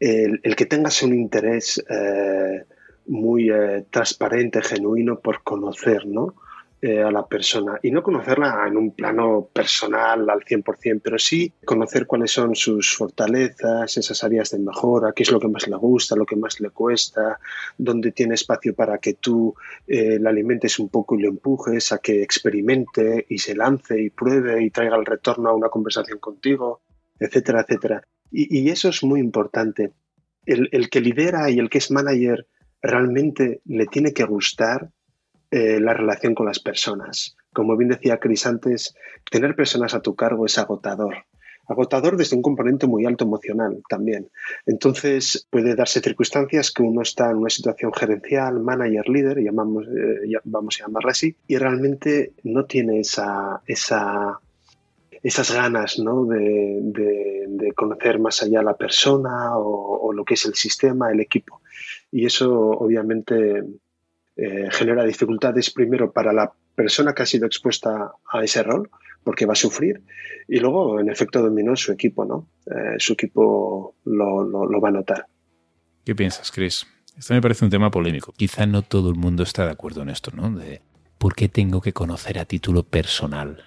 el, 0.00 0.40
que 0.56 0.66
tengas 0.66 1.02
un 1.02 1.12
interés 1.12 1.84
eh, 1.88 2.64
muy 3.06 3.50
transparente, 3.90 4.62
genuino 4.62 5.18
por 5.20 5.42
conocer, 5.42 6.06
¿no? 6.06 6.34
Eh, 6.80 7.02
a 7.02 7.10
la 7.10 7.26
persona 7.26 7.80
y 7.82 7.90
no 7.90 8.04
conocerla 8.04 8.64
en 8.68 8.76
un 8.76 8.92
plano 8.92 9.48
personal 9.52 10.30
al 10.30 10.44
100%, 10.44 11.00
pero 11.02 11.18
sí 11.18 11.52
conocer 11.64 12.06
cuáles 12.06 12.30
son 12.30 12.54
sus 12.54 12.94
fortalezas, 12.94 13.96
esas 13.96 14.22
áreas 14.22 14.52
de 14.52 14.60
mejora, 14.60 15.12
qué 15.12 15.24
es 15.24 15.32
lo 15.32 15.40
que 15.40 15.48
más 15.48 15.66
le 15.66 15.74
gusta, 15.74 16.14
lo 16.14 16.24
que 16.24 16.36
más 16.36 16.60
le 16.60 16.70
cuesta, 16.70 17.40
dónde 17.76 18.12
tiene 18.12 18.36
espacio 18.36 18.76
para 18.76 18.98
que 18.98 19.14
tú 19.14 19.56
eh, 19.88 20.20
le 20.20 20.28
alimentes 20.28 20.78
un 20.78 20.88
poco 20.88 21.16
y 21.16 21.22
le 21.22 21.26
empujes 21.26 21.90
a 21.90 21.98
que 21.98 22.22
experimente 22.22 23.26
y 23.28 23.38
se 23.38 23.56
lance 23.56 24.00
y 24.00 24.10
pruebe 24.10 24.62
y 24.62 24.70
traiga 24.70 24.94
el 24.94 25.04
retorno 25.04 25.48
a 25.48 25.56
una 25.56 25.70
conversación 25.70 26.20
contigo, 26.20 26.82
etcétera, 27.18 27.62
etcétera. 27.62 28.04
Y, 28.30 28.70
eso 28.70 28.90
es 28.90 29.02
muy 29.02 29.18
importante. 29.18 29.94
El, 30.46 30.68
el 30.70 30.90
que 30.90 31.00
lidera 31.00 31.50
y 31.50 31.58
el 31.58 31.70
que 31.70 31.78
es 31.78 31.90
manager 31.90 32.46
realmente 32.80 33.62
le 33.64 33.86
tiene 33.86 34.12
que 34.12 34.22
gustar 34.22 34.92
eh, 35.50 35.80
la 35.80 35.94
relación 35.94 36.34
con 36.34 36.46
las 36.46 36.60
personas. 36.60 37.36
Como 37.52 37.76
bien 37.76 37.90
decía 37.90 38.18
Cris 38.18 38.46
antes, 38.46 38.94
tener 39.30 39.56
personas 39.56 39.94
a 39.94 40.00
tu 40.00 40.14
cargo 40.14 40.46
es 40.46 40.58
agotador. 40.58 41.24
Agotador 41.66 42.16
desde 42.16 42.34
un 42.36 42.42
componente 42.42 42.86
muy 42.86 43.04
alto 43.04 43.24
emocional 43.24 43.82
también. 43.88 44.30
Entonces 44.64 45.46
puede 45.50 45.74
darse 45.74 46.00
circunstancias 46.00 46.70
que 46.70 46.82
uno 46.82 47.02
está 47.02 47.30
en 47.30 47.38
una 47.38 47.50
situación 47.50 47.92
gerencial, 47.92 48.60
manager, 48.60 49.08
líder, 49.08 49.38
llamamos, 49.38 49.86
eh, 49.86 50.38
vamos 50.44 50.80
a 50.80 50.86
llamarla 50.86 51.10
así, 51.10 51.36
y 51.46 51.56
realmente 51.58 52.32
no 52.42 52.64
tiene 52.64 53.00
esa, 53.00 53.60
esa 53.66 54.40
esas 55.22 55.52
ganas 55.52 55.98
¿no? 55.98 56.24
de, 56.24 57.72
conocer 57.74 58.18
más 58.18 58.42
allá 58.42 58.62
la 58.62 58.76
persona 58.76 59.56
o, 59.56 60.12
lo 60.12 60.24
que 60.24 60.34
es 60.34 60.46
el 60.46 60.54
sistema, 60.54 61.10
el 61.10 61.20
equipo. 61.20 61.60
Y 62.10 62.26
eso 62.26 62.50
obviamente 62.70 63.64
eh, 64.38 64.68
genera 64.70 65.04
dificultades 65.04 65.70
primero 65.70 66.12
para 66.12 66.32
la 66.32 66.52
persona 66.76 67.12
que 67.12 67.24
ha 67.24 67.26
sido 67.26 67.44
expuesta 67.44 68.12
a 68.30 68.44
ese 68.44 68.62
rol, 68.62 68.88
porque 69.24 69.46
va 69.46 69.54
a 69.54 69.56
sufrir, 69.56 70.00
y 70.46 70.60
luego, 70.60 71.00
en 71.00 71.10
efecto, 71.10 71.42
dominó 71.42 71.74
su 71.74 71.90
equipo, 71.90 72.24
¿no? 72.24 72.46
Eh, 72.66 72.94
su 72.98 73.14
equipo 73.14 73.96
lo, 74.04 74.44
lo, 74.44 74.80
va 74.80 74.88
a 74.88 74.92
notar. 74.92 75.26
¿Qué 76.04 76.14
piensas, 76.14 76.52
Chris? 76.52 76.86
Esto 77.18 77.34
me 77.34 77.42
parece 77.42 77.64
un 77.64 77.70
tema 77.72 77.90
polémico. 77.90 78.32
Quizá 78.32 78.64
no 78.64 78.82
todo 78.82 79.10
el 79.10 79.16
mundo 79.16 79.42
está 79.42 79.66
de 79.66 79.72
acuerdo 79.72 80.02
en 80.02 80.10
esto, 80.10 80.30
¿no? 80.34 80.56
Por 81.18 81.34
qué 81.34 81.48
tengo 81.48 81.80
que 81.80 81.92
conocer 81.92 82.38
a 82.38 82.44
título 82.44 82.84
personal 82.84 83.64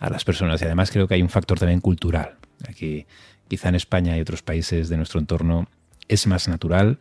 a 0.00 0.08
las 0.08 0.24
personas. 0.24 0.62
Y 0.62 0.64
además 0.64 0.90
creo 0.90 1.06
que 1.06 1.14
hay 1.14 1.22
un 1.22 1.28
factor 1.28 1.58
también 1.58 1.80
cultural. 1.80 2.38
Aquí, 2.66 3.06
quizá 3.46 3.68
en 3.68 3.74
España 3.74 4.16
y 4.16 4.22
otros 4.22 4.42
países 4.42 4.88
de 4.88 4.96
nuestro 4.96 5.20
entorno 5.20 5.68
es 6.08 6.26
más 6.26 6.48
natural. 6.48 6.98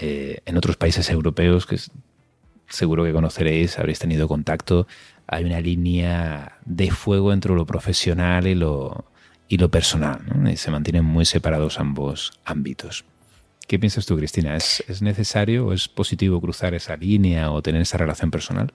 Eh, 0.00 0.40
en 0.46 0.56
otros 0.56 0.76
países 0.76 1.08
europeos, 1.10 1.66
que 1.66 1.78
seguro 2.68 3.04
que 3.04 3.12
conoceréis, 3.12 3.78
habréis 3.78 3.98
tenido 3.98 4.28
contacto, 4.28 4.86
hay 5.26 5.44
una 5.44 5.60
línea 5.60 6.58
de 6.64 6.90
fuego 6.90 7.32
entre 7.32 7.54
lo 7.54 7.66
profesional 7.66 8.46
y 8.46 8.54
lo, 8.54 9.04
personal. 9.70 10.20
Y 10.50 10.56
se 10.56 10.70
mantienen 10.70 11.04
muy 11.04 11.24
separados 11.24 11.78
ambos 11.78 12.32
ámbitos. 12.44 13.04
¿Qué 13.66 13.78
piensas 13.78 14.04
tú, 14.04 14.16
Cristina? 14.16 14.56
¿Es, 14.56 14.84
¿Es 14.88 15.00
necesario 15.00 15.66
o 15.66 15.72
es 15.72 15.88
positivo 15.88 16.40
cruzar 16.40 16.74
esa 16.74 16.96
línea 16.96 17.50
o 17.50 17.62
tener 17.62 17.80
esa 17.80 17.96
relación 17.96 18.30
personal? 18.30 18.72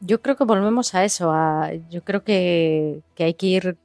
Yo 0.00 0.22
creo 0.22 0.36
que 0.36 0.44
volvemos 0.44 0.94
a 0.94 1.04
eso. 1.04 1.32
yo 1.90 2.04
creo 2.04 2.22
que, 2.22 3.02
hay 3.18 3.34
que 3.34 3.46
ir, 3.46 3.76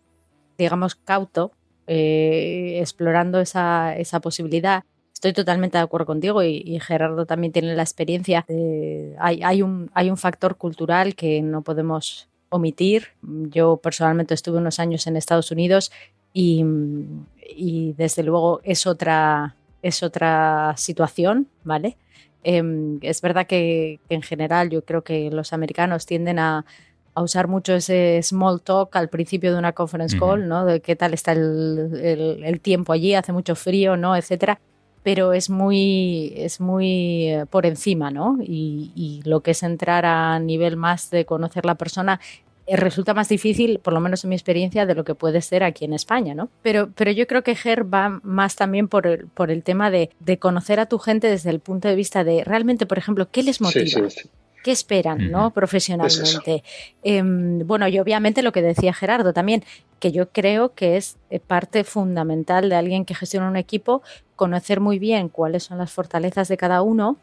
digamos, 0.57 0.95
cauto, 0.95 1.51
eh, 1.87 2.77
explorando 2.79 3.39
esa, 3.39 3.95
posibilidad. 4.21 4.83
Estoy 5.23 5.31
totalmente 5.31 5.77
de 5.77 5.85
acuerdo 5.85 6.05
contigo 6.05 6.43
y, 6.43 6.77
Gerardo 6.81 7.25
también 7.25 7.53
tiene 7.53 7.73
la 7.77 7.83
experiencia. 7.83 8.45
hay, 9.19 9.41
hay, 9.41 9.61
un, 9.61 9.89
hay 9.93 10.09
un 10.09 10.17
factor 10.17 10.57
cultural 10.57 11.15
que 11.15 11.41
no 11.41 11.61
podemos 11.61 12.27
omitir. 12.49 13.07
Yo 13.21 13.77
personalmente 13.77 14.33
estuve 14.33 14.57
unos 14.57 14.81
años 14.81 15.07
en 15.07 15.15
Estados 15.15 15.49
Unidos 15.49 15.93
y, 16.33 16.65
y 17.55 17.93
desde 17.93 18.21
luego 18.23 18.59
es 18.65 18.85
otra, 18.85 19.55
es 19.81 20.03
otra 20.03 20.73
situación, 20.75 21.47
¿vale? 21.63 21.95
Em, 22.43 22.99
es 23.01 23.21
verdad 23.21 23.47
que, 23.47 24.01
en 24.09 24.23
general 24.23 24.71
yo 24.71 24.83
creo 24.83 25.05
que 25.05 25.31
los 25.31 25.53
americanos 25.53 26.05
tienden 26.05 26.37
a, 26.37 26.65
usar 27.15 27.47
mucho 27.47 27.75
ese 27.75 28.19
small 28.23 28.59
talk 28.59 28.93
al 28.97 29.07
principio 29.07 29.53
de 29.53 29.59
una 29.59 29.71
conference 29.71 30.19
call, 30.19 30.49
¿no? 30.49 30.65
De 30.65 30.81
qué 30.81 30.97
tal 30.97 31.13
está 31.13 31.31
el, 31.31 32.59
tiempo 32.61 32.91
allí, 32.91 33.13
hace 33.13 33.31
mucho 33.31 33.55
frío, 33.55 33.95
¿no? 33.95 34.17
Etcétera. 34.17 34.59
Pero 35.03 35.33
es 35.33 35.49
muy, 35.49 36.33
es 36.35 36.61
muy 36.61 37.27
eh, 37.29 37.45
por 37.49 37.65
encima, 37.65 38.09
¿no? 38.09 38.37
Y, 38.41 38.91
y, 38.95 39.21
lo 39.23 39.41
que 39.41 39.51
es 39.51 39.61
entrar 39.63 40.05
a 40.05 40.39
nivel 40.39 40.77
más 40.77 41.09
de 41.09 41.25
conocer 41.25 41.65
la 41.65 41.75
persona 41.75 42.19
eh, 42.65 42.77
resulta 42.77 43.13
más 43.13 43.27
difícil, 43.27 43.79
por 43.79 43.93
lo 43.93 43.99
menos 43.99 44.23
en 44.23 44.29
mi 44.29 44.35
experiencia, 44.35 44.85
de 44.85 44.95
lo 44.95 45.03
que 45.03 45.15
puede 45.15 45.41
ser 45.41 45.63
aquí 45.63 45.83
en 45.83 45.93
España, 45.93 46.33
¿no? 46.33 46.49
Pero, 46.61 46.91
pero 46.95 47.11
yo 47.11 47.27
creo 47.27 47.43
que 47.43 47.55
GER 47.55 47.93
va 47.93 48.21
más 48.23 48.55
también 48.55 48.87
por 48.87 49.05
el, 49.05 49.27
por 49.27 49.51
el 49.51 49.63
tema 49.63 49.91
de, 49.91 50.09
conocer 50.39 50.79
a 50.79 50.85
tu 50.85 50.97
gente 50.97 51.27
desde 51.27 51.49
el 51.49 51.59
punto 51.59 51.89
de 51.89 51.95
vista 51.95 52.23
de 52.23 52.43
realmente, 52.43 52.85
por 52.85 52.97
ejemplo, 52.97 53.27
¿qué 53.29 53.43
les 53.43 53.59
motiva? 53.59 54.07
¿Qué 54.63 54.71
esperan, 54.71 55.29
no? 55.29 55.51
Profesionalmente. 55.51 56.63
Em, 57.03 57.59
bueno, 57.67 57.87
y 57.89 57.99
obviamente 57.99 58.41
lo 58.41 58.53
que 58.53 58.61
decía 58.61 58.93
Gerardo 58.93 59.33
también, 59.33 59.63
que 59.99 60.13
yo 60.13 60.29
creo 60.29 60.73
que 60.73 60.95
es 60.95 61.17
eh, 61.29 61.39
parte 61.39 61.83
fundamental 61.83 62.69
de 62.69 62.75
alguien 62.75 63.03
que 63.03 63.13
gestiona 63.13 63.49
un 63.49 63.57
equipo, 63.57 64.01
conocer 64.37 64.79
muy 64.79 64.99
bien 64.99 65.27
cuáles 65.27 65.63
son 65.63 65.77
las 65.79 65.91
fortalezas 65.91 66.47
de 66.47 66.55
cada 66.55 66.81
uno 66.81 67.17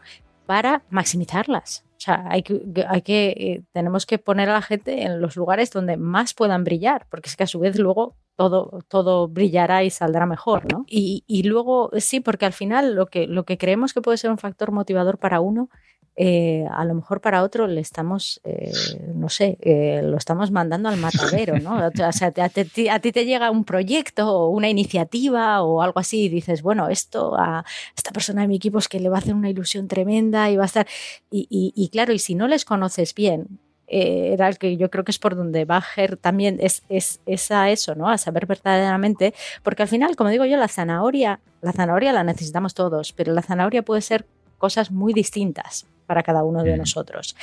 para 0.44 0.82
maximizarlas. 0.90 1.84
O 1.96 2.00
sea, 2.02 2.24
hay 2.28 2.42
que, 2.42 2.60
hay 2.88 3.02
que, 3.02 3.28
eh, 3.30 3.62
tenemos 3.72 4.04
que 4.04 4.18
poner 4.18 4.50
a 4.50 4.54
la 4.54 4.62
gente 4.62 5.02
en 5.02 5.20
los 5.20 5.36
lugares 5.36 5.70
donde 5.70 5.96
más 5.96 6.34
puedan 6.34 6.64
brillar, 6.64 7.06
porque 7.10 7.30
es 7.30 7.36
que 7.36 7.44
a 7.44 7.46
su 7.46 7.58
vez 7.58 7.78
luego 7.78 8.16
todo, 8.36 8.80
todo 8.88 9.28
brillará 9.28 9.82
y 9.84 9.90
saldrá 9.90 10.26
mejor, 10.26 10.70
¿no? 10.72 10.84
Y, 10.88 11.24
y 11.26 11.42
luego, 11.42 11.90
sí, 11.98 12.20
porque 12.20 12.46
al 12.46 12.54
final 12.54 12.94
lo 12.94 13.06
que, 13.06 13.26
lo 13.26 13.44
que 13.44 13.58
creemos 13.58 13.92
que 13.92 14.00
puede 14.00 14.18
ser 14.18 14.30
un 14.30 14.38
factor 14.38 14.72
motivador 14.72 15.18
para 15.18 15.40
uno 15.40 15.68
eh, 16.16 16.66
a 16.70 16.84
lo 16.84 16.94
mejor 16.94 17.20
para 17.20 17.42
otro 17.42 17.66
le 17.66 17.80
estamos, 17.80 18.40
eh, 18.44 18.72
no 19.14 19.28
sé, 19.28 19.56
eh, 19.62 20.02
lo 20.02 20.16
estamos 20.18 20.50
mandando 20.50 20.88
al 20.88 20.98
matadero, 20.98 21.58
¿no? 21.58 21.78
O 21.78 22.12
sea, 22.12 22.32
a, 22.36 22.98
ti 22.98 23.12
te 23.12 23.24
llega 23.24 23.50
un 23.50 23.64
proyecto 23.64 24.28
o 24.30 24.48
una 24.50 24.68
iniciativa 24.68 25.62
o 25.62 25.82
algo 25.82 26.00
así 26.00 26.24
y 26.24 26.28
dices, 26.28 26.62
bueno, 26.62 26.88
esto 26.88 27.36
a 27.38 27.64
esta 27.96 28.10
persona 28.10 28.42
de 28.42 28.48
mi 28.48 28.56
equipo 28.56 28.78
es 28.78 28.88
que 28.88 29.00
le 29.00 29.08
va 29.08 29.16
a 29.16 29.20
hacer 29.20 29.34
una 29.34 29.48
ilusión 29.48 29.88
tremenda 29.88 30.50
y 30.50 30.56
va 30.56 30.64
a 30.64 30.66
estar... 30.66 30.86
Y, 31.30 31.88
claro, 31.90 32.12
y 32.12 32.18
si 32.18 32.34
no 32.34 32.48
les 32.48 32.64
conoces 32.64 33.14
bien, 33.14 33.58
era 33.86 34.48
el 34.48 34.58
que 34.58 34.76
yo 34.76 34.90
creo 34.90 35.04
que 35.04 35.12
es 35.12 35.18
por 35.18 35.36
donde 35.36 35.64
va 35.64 35.80
Ger 35.80 36.16
también, 36.16 36.58
es, 36.60 36.82
es, 36.88 37.20
es, 37.24 37.50
a 37.50 37.70
eso, 37.70 37.94
¿no? 37.94 38.08
A 38.08 38.18
saber 38.18 38.46
verdaderamente, 38.46 39.32
porque 39.62 39.82
al 39.82 39.88
final, 39.88 40.16
como 40.16 40.30
digo 40.30 40.44
yo, 40.44 40.56
la 40.56 40.68
zanahoria, 40.68 41.40
la 41.62 41.72
zanahoria 41.72 42.12
la 42.12 42.24
necesitamos 42.24 42.74
todos, 42.74 43.12
pero 43.12 43.32
la 43.32 43.42
zanahoria 43.42 43.82
puede 43.82 44.02
ser 44.02 44.26
cosas 44.58 44.90
muy 44.90 45.12
distintas 45.12 45.86
para 46.10 46.24
cada 46.24 46.42
uno 46.42 46.64
de 46.64 46.76
nosotros. 46.76 47.36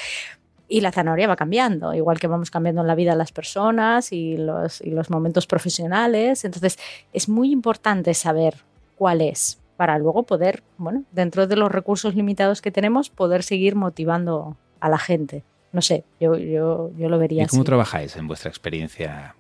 Y 0.67 0.81
la 0.81 0.91
zanahoria 0.91 1.25
va 1.25 1.37
cambiando, 1.37 1.93
igual 1.93 2.19
que 2.19 2.27
vamos 2.27 2.51
cambiando 2.51 2.81
en 2.81 2.87
la 2.87 2.95
vida 2.95 3.15
las 3.15 3.31
personas 3.31 4.11
y 4.11 4.35
los, 4.35 4.81
y 4.81 4.89
los 4.89 5.09
momentos 5.09 5.47
profesionales. 5.47 6.43
Entonces, 6.43 6.77
es 7.13 7.29
muy 7.29 7.49
importante 7.53 8.13
saber 8.13 8.55
cuál 8.97 9.21
es 9.21 9.57
para 9.77 9.97
luego 9.99 10.23
poder, 10.23 10.63
bueno, 10.77 11.05
dentro 11.13 11.47
de 11.47 11.55
los 11.55 11.71
recursos 11.71 12.13
limitados 12.13 12.61
que 12.61 12.69
tenemos, 12.69 13.09
poder 13.09 13.41
seguir 13.41 13.77
motivando 13.77 14.57
a 14.81 14.89
la 14.89 14.97
gente. 14.97 15.45
No 15.71 15.81
sé, 15.81 16.03
yo, 16.19 16.35
yo, 16.35 16.91
yo 16.97 17.07
lo 17.07 17.17
vería 17.17 17.43
¿Y 17.43 17.47
cómo 17.47 17.63
trabajáis 17.63 18.17
en 18.17 18.27
vuestra 18.27 18.49
experiencia 18.49 19.33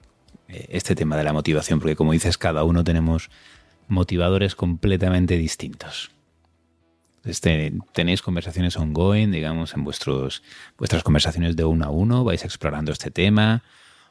eh, 0.47 0.67
este 0.69 0.95
tema 0.95 1.17
de 1.17 1.25
la 1.25 1.33
motivación? 1.33 1.81
Porque 1.81 1.97
como 1.97 2.13
dices, 2.13 2.37
cada 2.37 2.63
uno 2.63 2.85
tenemos 2.85 3.29
motivadores 3.89 4.55
completamente 4.55 5.35
distintos. 5.35 6.11
Este, 7.27 7.73
tenéis 7.93 8.21
conversaciones 8.21 8.77
ongoing, 8.77 9.31
digamos, 9.31 9.73
en 9.73 9.83
vuestros, 9.83 10.43
vuestras 10.77 11.03
conversaciones 11.03 11.55
de 11.55 11.65
uno 11.65 11.85
a 11.85 11.89
uno, 11.89 12.23
vais 12.23 12.43
explorando 12.45 12.91
este 12.91 13.11
tema, 13.11 13.63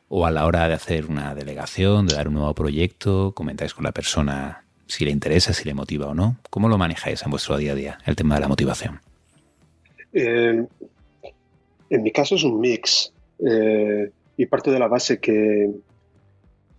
o 0.08 0.26
a 0.26 0.30
la 0.30 0.46
hora 0.46 0.68
de 0.68 0.74
hacer 0.74 1.06
una 1.06 1.34
delegación, 1.34 2.06
de 2.06 2.14
dar 2.14 2.28
un 2.28 2.34
nuevo 2.34 2.54
proyecto, 2.54 3.32
comentáis 3.34 3.74
con 3.74 3.84
la 3.84 3.92
persona 3.92 4.64
si 4.86 5.04
le 5.04 5.10
interesa, 5.10 5.52
si 5.52 5.64
le 5.64 5.74
motiva 5.74 6.06
o 6.06 6.14
no. 6.14 6.36
¿Cómo 6.50 6.68
lo 6.68 6.78
manejáis 6.78 7.22
en 7.24 7.30
vuestro 7.30 7.56
día 7.56 7.72
a 7.72 7.74
día, 7.74 7.98
el 8.06 8.14
tema 8.14 8.36
de 8.36 8.40
la 8.42 8.48
motivación? 8.48 9.00
Eh, 10.12 10.64
en 11.90 12.02
mi 12.02 12.12
caso 12.12 12.36
es 12.36 12.44
un 12.44 12.60
mix. 12.60 13.12
Eh, 13.44 14.10
y 14.36 14.46
parte 14.46 14.70
de 14.70 14.78
la 14.78 14.88
base 14.88 15.18
que, 15.18 15.70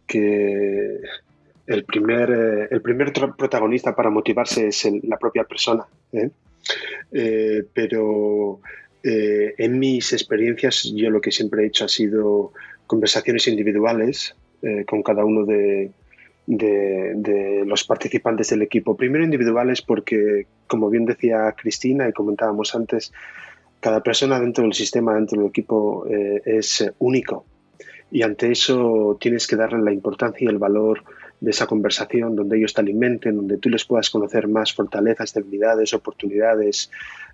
que 0.06 1.00
el 1.68 1.84
primer, 1.84 2.32
eh, 2.32 2.68
el 2.72 2.82
primer 2.82 3.12
protagonista 3.12 3.94
para 3.94 4.10
motivarse 4.10 4.68
es 4.68 4.90
la 5.04 5.18
propia 5.18 5.44
persona. 5.44 5.86
¿eh? 6.14 6.30
Eh, 7.12 7.64
pero 7.74 8.60
en 9.04 9.80
mis 9.80 10.12
experiencias 10.12 10.92
yo 10.94 11.10
lo 11.10 11.22
que 11.22 11.32
siempre 11.32 11.64
he 11.64 11.68
hecho 11.68 11.86
ha 11.86 11.88
sido 11.88 12.52
conversaciones 12.88 13.48
individuales 13.48 14.36
con 14.86 15.02
cada 15.02 15.24
uno 15.24 15.46
de, 15.46 15.92
de, 16.46 17.64
los 17.66 17.86
participantes 17.86 18.50
del 18.50 18.64
equipo. 18.64 18.98
Primero 18.98 19.24
individuales 19.24 19.82
porque, 19.82 20.48
como 20.66 20.90
bien 20.90 21.06
decía 21.06 21.56
Cristina 21.56 22.10
y 22.10 22.12
comentábamos 22.12 22.76
antes, 22.76 23.14
cada 23.80 24.04
persona 24.04 24.42
dentro 24.42 24.66
del 24.66 24.74
sistema, 24.74 25.16
dentro 25.16 25.40
del 25.40 25.50
equipo 25.52 26.06
es 26.44 26.92
único. 27.00 27.46
Y 28.12 28.24
ante 28.24 28.52
eso 28.52 29.18
tienes 29.22 29.48
que 29.48 29.56
darle 29.56 29.82
la 29.82 29.94
importancia 29.94 30.44
y 30.44 30.50
el 30.50 30.58
valor 30.58 31.02
de 31.40 31.52
esa 31.52 31.68
conversación 31.68 32.36
donde 32.36 32.58
ellos 32.58 32.74
te 32.74 32.82
alimenten, 32.82 33.36
donde 33.36 33.58
tú 33.58 33.70
les 33.70 33.86
puedas 33.86 34.10
conocer 34.10 34.48
más 34.48 34.74
fortalezas, 34.74 35.34
debilidades, 35.34 35.94
oportunidades, 35.94 36.90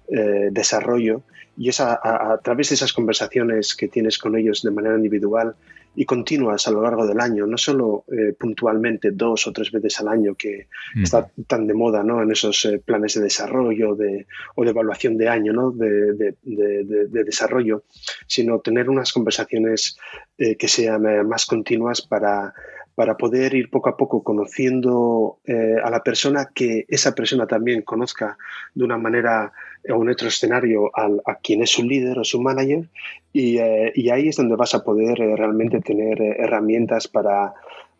eh, 0.09 0.49
desarrollo. 0.51 1.23
Y 1.55 1.69
es 1.69 1.79
a, 1.79 2.39
través 2.43 2.69
de 2.69 2.75
esas 2.75 2.91
conversaciones 2.93 3.75
que 3.75 3.87
tienes 3.87 4.17
con 4.17 4.35
ellos 4.35 4.63
de 4.63 4.71
manera 4.71 4.95
individual 4.95 5.55
y 5.95 6.03
continuas 6.03 6.67
a 6.67 6.71
lo 6.71 6.81
largo 6.81 7.05
del 7.05 7.21
año, 7.21 7.45
no 7.45 7.57
solo 7.57 8.03
eh, 8.11 8.33
puntualmente 8.33 9.11
dos 9.11 9.45
o 9.45 9.53
tres 9.53 9.71
veces 9.71 9.99
al 9.99 10.07
año 10.07 10.33
que 10.33 10.67
está 11.01 11.29
tan 11.47 11.67
de 11.67 11.75
moda 11.75 12.03
¿no? 12.03 12.23
en 12.23 12.31
esos 12.31 12.65
eh, 12.65 12.81
planes 12.83 13.13
de 13.13 13.21
desarrollo 13.21 13.93
de, 13.93 14.25
o 14.55 14.63
de 14.63 14.71
evaluación 14.71 15.15
de 15.15 15.29
año 15.29 15.53
¿no? 15.53 15.69
de, 15.69 16.35
de, 16.41 17.23
desarrollo, 17.23 17.83
sino 18.25 18.59
tener 18.59 18.89
unas 18.89 19.13
conversaciones 19.13 19.97
que 20.35 20.67
sean 20.67 21.27
más 21.27 21.45
continuas 21.45 22.01
para 22.01 22.55
para 22.95 23.17
poder 23.17 23.55
ir 23.55 23.69
poco 23.69 23.89
a 23.89 23.97
poco 23.97 24.23
conociendo 24.23 25.39
eh, 25.45 25.75
a 25.83 25.89
la 25.89 26.03
persona, 26.03 26.49
que 26.53 26.85
esa 26.87 27.15
persona 27.15 27.47
también 27.47 27.81
conozca 27.81 28.37
de 28.75 28.83
una 28.83 28.97
manera 28.97 29.51
o 29.89 30.01
en 30.01 30.09
otro 30.09 30.27
escenario 30.27 30.91
a 30.95 31.35
quien 31.43 31.61
es 31.61 31.71
su 31.71 31.83
líder 31.83 32.17
o 32.19 32.23
su 32.23 32.41
manager 32.41 32.87
y, 33.33 33.57
eh, 33.57 33.91
ahí 34.11 34.29
es 34.29 34.37
donde 34.37 34.55
vas 34.55 34.75
a 34.75 34.83
poder 34.83 35.19
eh, 35.19 35.35
realmente 35.35 35.81
tener 35.81 36.21
herramientas 36.21 37.07
para, 37.07 37.53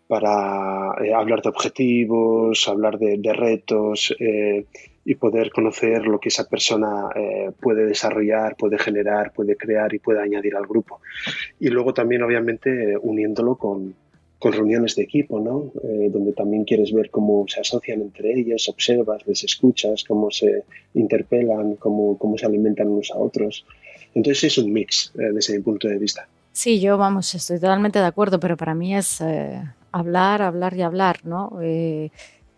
para 0.08 0.92
hablar 0.92 1.42
de 1.42 1.50
objetivos, 1.50 2.68
hablar 2.68 3.00
de, 3.00 3.34
retos 3.34 4.14
y 5.06 5.16
poder 5.16 5.52
conocer 5.52 6.06
lo 6.06 6.20
que 6.20 6.30
esa 6.30 6.48
persona 6.48 7.10
eh, 7.16 7.52
puede 7.60 7.86
desarrollar, 7.86 8.56
puede 8.56 8.78
generar, 8.78 9.34
puede 9.34 9.58
crear 9.58 9.94
y 9.94 10.00
puede 10.00 10.22
añadir 10.22 10.56
al 10.56 10.66
grupo. 10.66 11.02
Y 11.60 11.70
luego 11.70 11.94
también, 11.94 12.24
obviamente, 12.24 12.98
uniéndolo 12.98 13.56
con, 13.56 13.96
con 14.44 14.52
reuniones 14.52 14.98
de 14.98 15.04
equipo, 15.04 15.40
¿no? 15.40 15.72
Eh, 15.88 16.10
donde 16.12 16.34
también 16.34 16.66
quieres 16.66 16.92
ver 16.92 17.10
cómo 17.10 17.46
se 17.48 17.62
asocian 17.62 18.02
entre 18.02 18.38
ellos, 18.38 18.68
observas, 18.68 19.26
les 19.26 19.42
escuchas, 19.46 20.04
cómo 20.04 20.32
se 20.32 20.66
interpelan, 20.96 21.78
cómo, 21.78 22.18
cómo 22.18 22.38
se 22.38 22.46
alimentan 22.46 22.90
unos 22.90 23.10
a 23.12 23.20
otros. 23.20 23.66
Entonces 24.14 24.44
es 24.44 24.58
un 24.58 24.74
mix 24.74 25.14
eh, 25.18 25.32
desde 25.34 25.56
mi 25.56 25.64
punto 25.64 25.88
de 25.88 25.98
vista. 25.98 26.28
Sí, 26.52 26.82
yo 26.82 26.98
vamos, 26.98 27.34
estoy 27.34 27.58
totalmente 27.58 28.00
de 28.00 28.06
acuerdo, 28.06 28.38
pero 28.42 28.58
para 28.58 28.76
mí 28.76 28.94
es 28.94 29.24
hablar, 29.94 30.42
hablar 30.42 30.76
y 30.76 30.82
hablar, 30.82 31.22
¿no? 31.24 31.58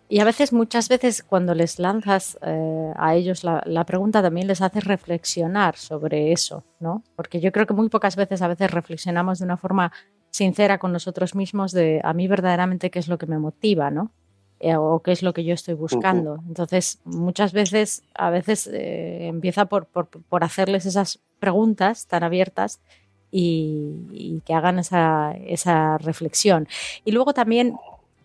Y 0.07 0.19
a 0.19 0.25
veces, 0.25 0.53
muchas 0.53 0.87
veces, 0.87 1.23
cuando 1.23 1.55
les 1.55 1.79
lanzas 1.79 2.37
eh, 2.43 2.93
a 2.95 3.15
ellos 3.15 3.43
la, 3.43 3.83
pregunta, 3.85 4.21
también 4.21 4.45
les 4.45 4.61
haces 4.61 4.83
reflexionar 4.83 5.77
sobre 5.77 6.31
eso, 6.31 6.63
¿no? 6.79 7.03
Porque 7.15 7.39
yo 7.41 7.51
creo 7.51 7.65
que 7.65 7.73
muy 7.73 7.89
pocas 7.89 8.15
veces, 8.15 8.43
a 8.43 8.47
veces 8.47 8.69
reflexionamos 8.69 9.39
de 9.39 9.45
una 9.45 9.57
forma 9.57 9.91
sincera 10.35 10.77
con 10.77 10.91
nosotros 10.91 11.35
mismos 11.35 11.71
de 11.71 12.01
a 12.03 12.13
mí 12.13 12.27
verdaderamente 12.27 12.89
qué 12.89 12.99
es 12.99 13.07
lo 13.07 13.17
que 13.17 13.27
me 13.27 13.39
motiva, 13.39 13.91
¿no? 13.91 14.11
Eh, 14.59 14.75
o 14.75 15.01
qué 15.01 15.11
es 15.11 15.21
lo 15.21 15.33
que 15.33 15.43
yo 15.43 15.53
estoy 15.53 15.73
buscando. 15.73 16.39
Entonces, 16.47 16.99
muchas 17.03 17.51
veces, 17.51 18.03
a 18.13 18.29
veces 18.29 18.67
eh, 18.67 19.27
empieza 19.27 19.65
por, 19.65 19.87
por, 19.87 20.43
hacerles 20.43 20.85
esas 20.85 21.19
preguntas 21.39 22.07
tan 22.07 22.23
abiertas 22.23 22.79
y, 23.31 24.07
y 24.11 24.41
que 24.45 24.53
hagan 24.53 24.79
esa, 24.79 25.33
esa 25.45 25.97
reflexión. 25.97 26.67
Y 27.03 27.11
luego 27.11 27.33
también 27.33 27.75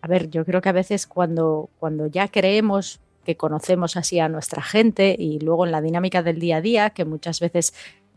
a 0.01 0.07
ver, 0.07 0.29
yo 0.29 0.45
creo 0.45 0.61
que 0.61 0.69
a 0.69 0.73
veces 0.73 1.05
cuando, 1.05 1.69
cuando 1.79 2.07
ya 2.07 2.27
creemos 2.27 2.99
que 3.23 3.37
conocemos 3.37 3.97
así 3.97 4.19
a 4.19 4.29
nuestra 4.29 4.63
gente 4.63 5.15
y 5.17 5.39
luego 5.39 5.65
en 5.65 5.71
la 5.71 5.81
dinámica 5.81 6.23
del 6.23 6.39
día 6.39 6.57
a 6.57 6.61
día, 6.61 6.89
que 6.89 7.05
muchas 7.05 7.39
veces, 7.39 7.73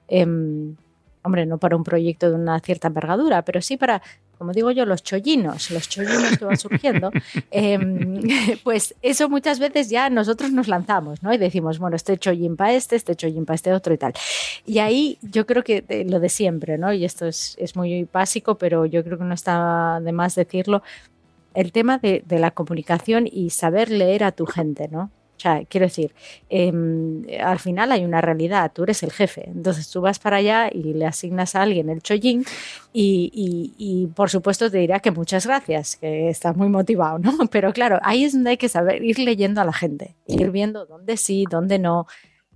em, 0.09 0.77
hombre, 1.25 1.47
no 1.47 1.59
para 1.59 1.77
un 1.77 1.85
proyecto 1.85 2.29
de 2.31 2.37
una 2.37 2.61
cierta 2.61 2.89
envergadura, 2.89 3.43
pero 3.43 3.61
sí 3.63 3.77
para, 3.77 4.03
como 4.39 4.53
digo 4.53 4.71
yo, 4.71 4.85
los 4.87 5.03
chollinos, 5.03 5.71
los 5.71 5.89
chollinos 5.89 6.39
que 6.39 6.45
van 6.45 6.57
surgiendo, 6.57 7.11
em, 7.51 8.23
pues 8.63 8.95
eso 9.03 9.29
muchas 9.29 9.59
veces 9.59 9.89
ya 9.89 10.11
nosotros 10.11 10.53
nos 10.53 10.69
lanzamos, 10.69 11.23
¿no? 11.23 11.33
Y 11.33 11.39
decimos, 11.39 11.79
bueno, 11.79 11.97
este 11.97 12.19
chollín 12.19 12.57
para 12.57 12.75
este, 12.75 12.97
este 12.97 13.17
chollín 13.17 13.47
para 13.47 13.57
este 13.57 13.73
otro 13.73 13.95
y 13.95 13.99
tal. 13.99 14.13
Y 14.67 14.79
ahí 14.79 15.19
yo 15.23 15.47
creo 15.47 15.65
que 15.65 15.85
lo 16.09 16.21
de 16.21 16.29
siempre, 16.29 16.79
¿no? 16.79 16.93
Y 16.93 17.05
esto 17.05 17.27
es, 17.27 17.57
es 17.59 17.75
muy 17.75 18.07
básico, 18.13 18.57
pero 18.57 18.87
yo 18.87 19.03
creo 19.03 19.19
que 19.19 19.25
no 19.25 19.35
está 19.35 20.01
de 20.03 20.13
más 20.13 20.35
decirlo, 20.35 20.83
el 21.55 21.73
tema 21.73 21.99
de, 21.99 22.23
la 22.29 22.51
comunicación 22.51 23.29
y 23.31 23.51
saber 23.51 23.91
leer 23.91 24.25
a 24.25 24.33
tu 24.33 24.45
gente, 24.45 24.89
¿no? 24.89 25.11
O 25.37 25.41
sea, 25.41 25.65
quiero 25.69 25.87
decir, 25.87 26.13
em, 26.49 27.25
al 27.41 27.59
final 27.59 27.93
hay 27.93 28.05
una 28.05 28.21
realidad, 28.21 28.71
tú 28.73 28.85
eres 28.85 29.03
el 29.03 29.13
jefe, 29.13 29.49
entonces 29.49 29.91
tú 29.91 30.01
vas 30.01 30.19
para 30.19 30.37
allá 30.37 30.71
y 30.73 30.95
le 30.95 31.07
asignas 31.07 31.55
a 31.55 31.63
alguien 31.63 31.91
el 31.91 32.03
chollín 32.03 32.45
y, 32.93 34.09
por 34.15 34.31
supuesto 34.31 34.71
te 34.71 34.79
dirá 34.79 35.01
que 35.01 35.11
muchas 35.11 35.47
gracias, 35.47 35.97
que 35.97 36.29
estás 36.29 36.57
muy 36.57 36.69
motivado, 36.69 37.19
¿no? 37.19 37.33
Pero 37.51 37.73
claro, 37.73 37.99
ahí 38.03 38.25
es 38.25 38.33
donde 38.33 38.51
hay 38.51 38.57
que 38.57 38.69
saber 38.69 39.03
ir 39.03 39.19
leyendo 39.19 39.61
a 39.61 39.65
la 39.65 39.73
gente, 39.73 40.15
ir 40.27 40.51
viendo 40.51 40.87
dónde 40.87 41.17
sí, 41.17 41.45
dónde 41.51 41.79
no, 41.79 42.07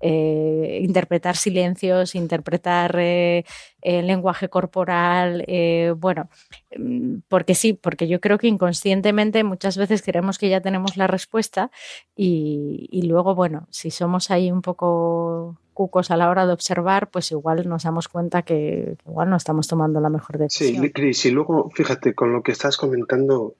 eh, 0.00 0.80
interpretar 0.82 1.36
silencios, 1.36 2.14
interpretar 2.14 2.96
eh, 2.98 3.44
el 3.82 4.06
lenguaje 4.06 4.48
corporal, 4.48 5.44
eh, 5.48 5.92
bueno, 5.96 6.28
mm, 6.76 7.18
porque 7.28 7.54
sí, 7.56 7.72
porque 7.72 8.06
yo 8.06 8.20
creo 8.20 8.38
que 8.38 8.46
inconscientemente 8.46 9.42
muchas 9.42 9.76
veces 9.76 10.02
creemos 10.02 10.38
que 10.38 10.48
ya 10.48 10.60
tenemos 10.60 10.96
la 10.96 11.08
respuesta 11.08 11.72
y, 12.14 13.02
luego, 13.08 13.34
bueno, 13.34 13.66
si 13.70 13.90
somos 13.90 14.30
ahí 14.30 14.52
un 14.52 14.62
poco 14.62 15.58
cucos 15.74 16.10
a 16.10 16.16
la 16.16 16.28
hora 16.28 16.46
de 16.46 16.52
observar, 16.52 17.10
pues 17.10 17.30
igual 17.32 17.68
nos 17.68 17.84
damos 17.84 18.08
cuenta 18.08 18.42
que, 18.42 18.96
igual 19.06 19.30
no 19.30 19.36
estamos 19.36 19.66
tomando 19.66 20.00
la 20.00 20.10
mejor 20.10 20.38
decisión. 20.38 20.82
Sí, 20.82 20.92
Cris, 20.92 21.26
y 21.26 21.30
luego, 21.30 21.70
fíjate, 21.70 22.14
con 22.14 22.32
lo 22.32 22.42
que 22.42 22.52
estás 22.52 22.76
comentando, 22.76 23.54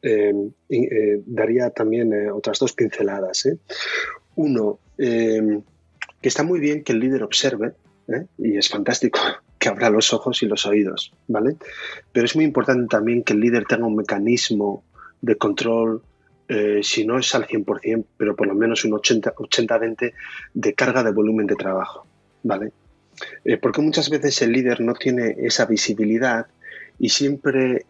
daría 1.26 1.70
también 1.70 2.30
otras 2.30 2.58
dos 2.58 2.72
pinceladas. 2.72 3.48
Uno, 4.34 4.78
que 6.20 6.28
está 6.28 6.42
muy 6.42 6.60
bien 6.60 6.82
que 6.82 6.92
el 6.92 7.00
líder 7.00 7.22
observe, 7.22 7.74
¿eh? 8.08 8.26
y 8.38 8.56
es 8.56 8.68
fantástico 8.68 9.20
que 9.58 9.68
abra 9.68 9.90
los 9.90 10.12
ojos 10.12 10.42
y 10.42 10.46
los 10.46 10.66
oídos, 10.66 11.12
¿vale? 11.26 11.56
Pero 12.12 12.26
es 12.26 12.36
muy 12.36 12.44
importante 12.44 12.86
también 12.88 13.22
que 13.22 13.32
el 13.32 13.40
líder 13.40 13.64
tenga 13.64 13.86
un 13.86 13.96
mecanismo 13.96 14.84
de 15.20 15.36
control, 15.36 16.02
eh, 16.48 16.80
si 16.82 17.04
no 17.04 17.18
es 17.18 17.34
al 17.34 17.46
100%, 17.46 18.04
pero 18.16 18.36
por 18.36 18.46
lo 18.46 18.54
menos 18.54 18.84
un 18.84 18.92
80-20 18.92 20.12
de 20.54 20.74
carga 20.74 21.02
de 21.02 21.12
volumen 21.12 21.46
de 21.46 21.56
trabajo, 21.56 22.06
¿vale? 22.42 22.72
Eh, 23.44 23.56
porque 23.56 23.82
muchas 23.82 24.10
veces 24.10 24.40
el 24.42 24.52
líder 24.52 24.80
no 24.80 24.94
tiene 24.94 25.34
esa 25.38 25.66
visibilidad 25.66 26.46
y 27.00 27.08
siempre 27.08 27.84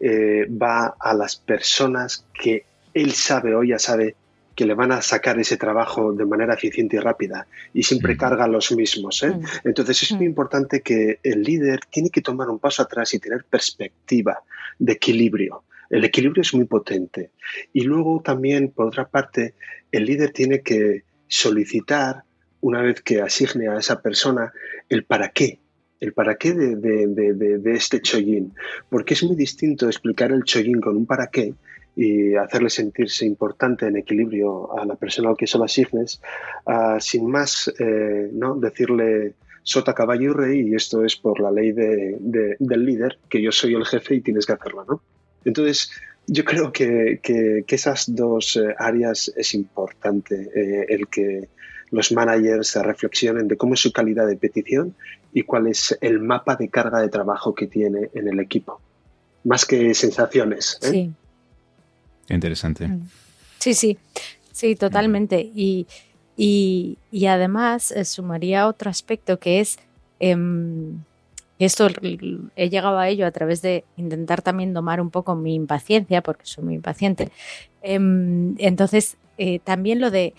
va 0.49 0.95
a 0.99 1.13
las 1.15 1.35
personas 1.35 2.25
que 2.33 2.65
él 2.93 3.11
sabe 3.11 3.55
o 3.55 3.63
ya 3.63 3.79
sabe 3.79 4.15
que 4.59 4.65
le 4.65 4.73
van 4.73 4.91
a 4.91 5.01
sacar 5.01 5.39
ese 5.39 5.55
trabajo 5.55 6.11
de 6.11 6.25
manera 6.25 6.53
eficiente 6.53 6.97
y 6.97 6.99
rápida 6.99 7.47
y 7.73 7.83
siempre 7.83 8.17
carga 8.17 8.45
los 8.45 8.73
mismos. 8.73 9.23
¿eh? 9.23 9.31
Entonces 9.63 10.03
es 10.03 10.11
muy 10.11 10.25
importante 10.25 10.81
que 10.81 11.19
el 11.23 11.43
líder 11.43 11.79
tiene 11.89 12.09
que 12.09 12.19
tomar 12.19 12.49
un 12.49 12.59
paso 12.59 12.81
atrás 12.81 13.13
y 13.13 13.19
tener 13.19 13.45
perspectiva 13.45 14.43
de 14.77 14.91
equilibrio. 14.91 15.63
El 15.89 16.03
equilibrio 16.03 16.41
es 16.41 16.53
muy 16.53 16.65
potente. 16.65 17.29
Y 17.71 17.83
luego 17.83 18.21
también, 18.21 18.71
por 18.71 18.87
otra 18.87 19.07
parte, 19.07 19.53
el 19.93 20.03
líder 20.03 20.31
tiene 20.31 20.59
que 20.59 21.03
solicitar, 21.29 22.23
una 22.59 22.81
vez 22.81 23.01
que 23.01 23.21
asigne 23.21 23.69
a 23.69 23.77
esa 23.79 24.01
persona, 24.01 24.51
el 24.89 25.05
para 25.05 25.29
qué 25.29 25.57
el 26.01 26.11
para 26.11 26.35
qué 26.35 26.53
de, 26.53 26.75
de, 26.75 27.71
este 27.73 28.01
chollín. 28.01 28.53
Porque 28.89 29.13
es 29.13 29.23
muy 29.23 29.37
distinto 29.37 29.87
explicar 29.87 30.33
el 30.33 30.43
chollín 30.43 30.81
con 30.81 30.97
un 30.97 31.05
para 31.05 31.27
qué 31.27 31.53
y 31.95 32.35
hacerle 32.35 32.69
sentirse 32.69 33.25
importante 33.25 33.87
en 33.87 33.97
equilibrio 33.97 34.77
a 34.77 34.85
la 34.85 34.95
persona 34.95 35.29
al 35.29 35.37
que 35.37 35.47
son 35.47 35.61
las 35.61 35.73
signes, 35.73 36.21
sin 36.99 37.29
más, 37.29 37.73
eh, 37.79 38.29
¿no? 38.31 38.55
decirle 38.55 39.33
sota, 39.63 39.93
caballo 39.93 40.31
y 40.31 40.33
rey, 40.33 40.69
y 40.69 40.75
esto 40.75 41.03
es 41.03 41.15
por 41.15 41.39
la 41.39 41.51
ley 41.51 41.71
de, 41.71 42.17
del 42.57 42.85
líder, 42.85 43.19
que 43.29 43.41
yo 43.41 43.51
soy 43.51 43.75
el 43.75 43.85
jefe 43.85 44.15
y 44.15 44.21
tienes 44.21 44.45
que 44.45 44.53
hacerlo. 44.53 44.85
¿no? 44.87 45.01
Entonces, 45.45 45.91
yo 46.25 46.45
creo 46.45 46.71
que, 46.71 47.19
que, 47.21 47.63
esas 47.67 48.15
dos 48.15 48.55
eh, 48.55 48.75
áreas 48.77 49.31
es 49.35 49.53
importante, 49.53 50.49
eh, 50.55 50.85
el 50.89 51.07
que 51.07 51.49
los 51.91 52.11
managers 52.11 52.75
reflexionen 52.75 53.47
de 53.47 53.57
cómo 53.57 53.73
es 53.73 53.79
su 53.79 53.91
calidad 53.91 54.27
de 54.27 54.37
petición 54.37 54.95
y 55.33 55.43
cuál 55.43 55.67
es 55.67 55.97
el 56.01 56.19
mapa 56.19 56.55
de 56.55 56.69
carga 56.69 57.01
de 57.01 57.09
trabajo 57.09 57.53
que 57.53 57.67
tiene 57.67 58.09
en 58.13 58.27
el 58.27 58.39
equipo. 58.39 58.79
Más 59.43 59.65
que 59.65 59.93
sensaciones. 59.93 60.77
Sí. 60.81 61.11
Interesante. 62.29 62.87
Mm. 62.87 63.07
Sí, 63.59 63.73
sí, 63.73 63.97
sí, 64.51 64.75
totalmente. 64.75 65.51
Y, 65.53 65.87
y, 66.37 67.25
además 67.27 67.91
eh, 67.91 68.05
sumaría 68.05 68.67
otro 68.67 68.89
aspecto 68.89 69.39
que 69.39 69.59
es, 69.59 69.77
em, 70.19 71.03
esto 71.59 71.87
he 72.55 72.69
llegado 72.69 72.97
a 72.97 73.09
ello 73.09 73.27
a 73.27 73.31
través 73.31 73.61
de 73.61 73.83
intentar 73.97 74.41
también 74.41 74.73
domar 74.73 75.01
un 75.01 75.09
poco 75.09 75.35
mi 75.35 75.55
impaciencia, 75.55 76.21
porque 76.21 76.45
soy 76.45 76.63
muy 76.63 76.75
impaciente. 76.75 77.31
Em, 77.81 78.55
entonces, 78.59 79.17
eh, 79.37 79.59
también 79.59 79.99
lo 79.99 80.09
de 80.09 80.33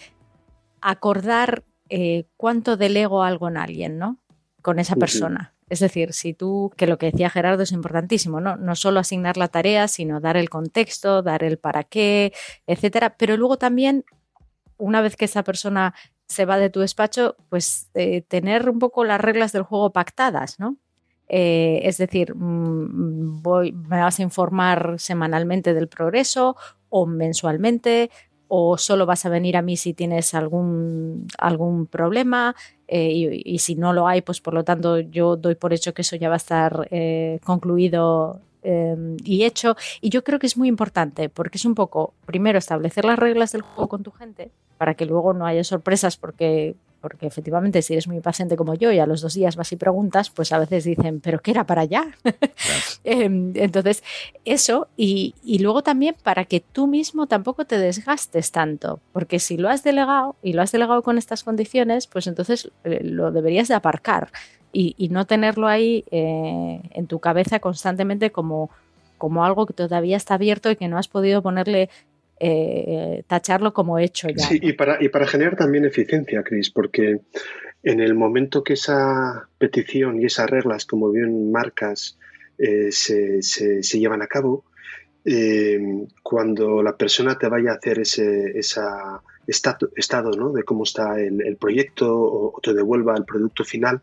acordar 0.81 1.63
eh, 1.91 2.25
cuánto 2.37 2.77
delego 2.77 3.23
algo 3.23 3.49
en 3.49 3.59
alguien, 3.59 3.99
¿no? 3.99 4.19
Con 4.63 4.79
esa 4.79 4.97
persona. 4.97 5.53
Es 5.71 5.79
decir, 5.81 6.13
si 6.13 6.35
tú, 6.35 6.73
que 6.77 6.87
lo 6.87 6.99
que 6.99 7.07
decía 7.13 7.31
Gerardo 7.31 7.63
es 7.63 7.73
importantísimo, 7.73 8.41
¿no? 8.41 8.57
No 8.57 8.75
solo 8.75 9.01
asignar 9.01 9.37
la 9.37 9.49
tarea, 9.49 9.89
sino 9.89 10.21
dar 10.21 10.37
el 10.37 10.51
contexto, 10.51 11.23
dar 11.23 11.45
el 11.45 11.59
para 11.59 11.85
qué, 11.85 12.33
etcétera. 12.67 13.17
Pero 13.17 13.37
luego 13.37 13.57
también, 13.57 14.05
una 14.77 15.01
vez 15.01 15.17
que 15.17 15.27
esa 15.27 15.45
persona 15.45 15.95
se 16.27 16.45
va 16.45 16.59
de 16.59 16.71
tu 16.71 16.81
despacho, 16.81 17.37
pues 17.49 17.89
eh, 17.95 18.23
tener 18.23 18.69
un 18.69 18.81
poco 18.81 19.05
las 19.05 19.21
reglas 19.21 19.53
del 19.53 19.63
juego 19.63 19.93
pactadas, 19.93 20.59
¿no? 20.59 20.77
Eh, 21.29 21.83
es 21.85 21.99
decir, 21.99 22.35
mm, 22.35 23.43
me 23.89 24.01
vas 24.01 24.19
a 24.19 24.23
informar 24.23 24.97
semanalmente 24.99 25.73
del 25.73 25.89
progreso 25.89 26.57
o 26.89 27.07
mensualmente 27.07 28.11
o 28.49 28.77
solo 28.77 29.07
vas 29.07 29.25
a 29.25 29.29
venir 29.29 29.57
a 29.57 29.63
mí 29.63 29.77
si 29.77 29.95
tienes 29.95 30.35
algún, 30.35 31.29
algún 31.39 31.87
problema 31.87 32.57
eh, 32.93 33.43
y, 33.45 33.59
si 33.61 33.77
no 33.77 33.93
lo 33.93 34.09
hay, 34.09 34.21
pues 34.21 34.41
por 34.41 34.53
lo 34.53 34.65
tanto 34.65 34.99
yo 34.99 35.37
doy 35.37 35.55
por 35.55 35.73
hecho 35.73 35.95
que 35.95 36.03
eso 36.03 36.17
ya 36.17 36.29
va 36.29 36.35
a 36.35 36.39
estar 36.39 36.89
eh, 36.91 37.39
concluido 37.45 38.41
em, 38.65 39.17
y 39.25 39.45
hecho. 39.45 39.77
Y 40.01 40.11
yo 40.11 40.25
creo 40.25 40.41
que 40.41 40.49
es 40.49 40.57
muy 40.57 40.67
importante 40.67 41.29
porque 41.29 41.57
es 41.57 41.65
un 41.65 41.77
poco, 41.77 42.15
primero, 42.27 42.59
establecer 42.59 43.05
las 43.05 43.17
reglas 43.17 43.53
del 43.53 43.63
juego 43.63 43.89
con 43.89 44.03
tu 44.03 44.11
gente 44.11 44.51
para 44.77 44.95
que 44.95 45.07
luego 45.07 45.33
no 45.35 45.47
haya 45.47 45.63
sorpresas 45.63 46.17
porque 46.17 46.75
porque 47.01 47.27
efectivamente 47.27 47.83
si 47.83 47.95
eres 47.95 48.07
muy 48.07 48.17
impaciente 48.17 48.57
como 48.57 48.75
yo 48.75 48.93
y 48.93 48.99
a 48.99 49.07
los 49.07 49.21
dos 49.21 49.35
días 49.35 49.57
vas 49.57 49.73
y 49.73 49.77
preguntas, 49.77 50.31
pues 50.31 50.53
a 50.53 50.59
veces 50.59 50.85
dicen, 50.85 51.21
pero 51.21 51.41
¿qué 51.41 51.51
era 51.51 51.65
para 51.65 51.83
allá? 51.83 52.07
Em, 53.05 53.53
entonces, 53.57 54.03
eso, 54.45 54.89
y, 54.97 55.35
luego 55.61 55.83
también 55.83 56.15
para 56.23 56.45
que 56.45 56.61
tú 56.61 56.87
mismo 56.87 57.27
tampoco 57.27 57.65
te 57.65 57.79
desgastes 57.79 58.53
tanto, 58.53 59.01
porque 59.13 59.39
si 59.39 59.57
lo 59.57 59.69
has 59.69 59.83
delegado 59.83 60.37
y 60.43 60.53
lo 60.53 60.63
has 60.63 60.73
delegado 60.73 61.03
con 61.03 61.19
estas 61.19 61.43
condiciones, 61.43 62.07
pues 62.07 62.27
entonces 62.27 62.71
eh, 62.85 63.01
lo 63.03 63.33
deberías 63.33 63.69
de 63.69 63.75
aparcar 63.75 64.31
y, 64.73 65.09
no 65.11 65.27
tenerlo 65.27 65.67
ahí 65.67 66.05
eh, 66.11 66.81
en 66.91 67.07
tu 67.07 67.19
cabeza 67.19 67.59
constantemente 67.59 68.31
como, 68.31 68.71
como 69.19 69.45
algo 69.45 69.67
que 69.67 69.75
todavía 69.75 70.17
está 70.17 70.35
abierto 70.35 70.71
y 70.71 70.77
que 70.77 70.89
no 70.89 70.99
has 70.99 71.09
podido 71.09 71.43
ponerle 71.43 71.91
eh, 72.43 73.23
tacharlo 73.27 73.75
como 73.75 73.99
hecho 73.99 74.29
ya. 74.31 74.47
Sí, 74.47 74.59
y 74.63 74.73
para, 74.73 75.03
y 75.03 75.11
para 75.11 75.27
generar 75.27 75.57
también 75.57 75.85
eficiencia, 75.85 76.43
Cris, 76.43 76.71
porque 76.71 77.21
en 77.83 78.01
el 78.01 78.15
momento 78.15 78.65
que 78.65 78.73
esa 78.73 79.47
petición 79.59 80.21
y 80.21 80.25
esas 80.25 80.49
reglas, 80.49 80.87
como 80.87 81.11
bien 81.11 81.53
marcas, 81.53 82.19
eh, 82.57 82.93
se, 82.93 83.43
se, 83.43 83.99
llevan 83.99 84.23
a 84.23 84.27
cabo, 84.27 84.65
eh, 85.27 86.07
cuando 86.23 86.83
la 86.83 86.97
persona 86.97 87.37
te 87.37 87.47
vaya 87.47 87.73
a 87.73 87.75
hacer 87.75 88.01
ese 88.01 88.59
esa 88.59 89.23
estado, 89.47 90.31
¿no? 90.31 90.53
de 90.53 90.63
cómo 90.63 90.85
está 90.85 91.21
el, 91.21 91.57
proyecto 91.57 92.07
o, 92.11 92.59
te 92.63 92.73
devuelva 92.73 93.17
el 93.17 93.25
producto 93.25 93.65
final, 93.65 94.01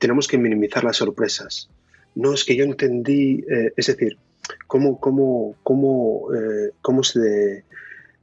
tenemos 0.00 0.26
que 0.26 0.36
minimizar 0.36 0.82
las 0.82 0.96
sorpresas. 0.96 1.70
No 2.16 2.34
es 2.34 2.44
que 2.44 2.56
yo 2.56 2.64
entendí, 2.64 3.44
es 3.76 3.86
decir, 3.86 4.18
cómo, 4.66 4.98
cómo, 4.98 5.56
cómo, 5.62 6.34
eh, 6.34 6.72
cómo 6.80 7.02
se 7.02 7.64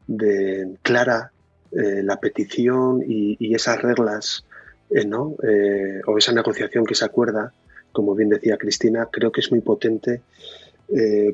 declara 0.08 1.32
eh, 1.72 2.02
la 2.04 2.20
petición 2.20 3.04
y, 3.08 3.54
esas 3.54 3.82
reglas, 3.82 4.46
eh, 4.90 5.06
¿no? 5.06 5.36
o 6.08 6.18
esa 6.18 6.32
negociación 6.32 6.86
que 6.86 6.96
se 6.96 7.06
acuerda, 7.06 7.54
como 7.92 8.16
bien 8.16 8.30
decía 8.30 8.58
Cristina, 8.58 9.08
creo 9.12 9.32
que 9.32 9.42
es 9.42 9.52
muy 9.52 9.62
potente 9.62 10.22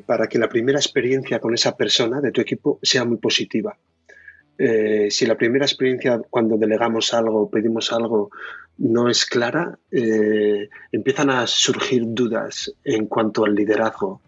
para 0.04 0.26
que 0.26 0.38
la 0.38 0.50
primera 0.50 0.78
experiencia 0.78 1.40
con 1.40 1.54
esa 1.54 1.74
persona 1.74 2.20
de 2.20 2.30
tu 2.30 2.42
equipo 2.42 2.78
sea 2.82 3.06
muy 3.06 3.16
positiva. 3.16 3.78
si 4.58 5.24
la 5.24 5.34
primera 5.38 5.64
experiencia 5.64 6.20
cuando 6.28 6.58
delegamos 6.58 7.14
algo, 7.14 7.48
pedimos 7.48 7.90
algo, 7.90 8.30
no 8.76 9.08
es 9.08 9.24
clara, 9.24 9.78
empiezan 10.92 11.30
a 11.30 11.46
surgir 11.46 12.02
dudas 12.04 12.70
en 12.84 13.06
cuanto 13.06 13.46
al 13.46 13.54
liderazgo, 13.54 14.20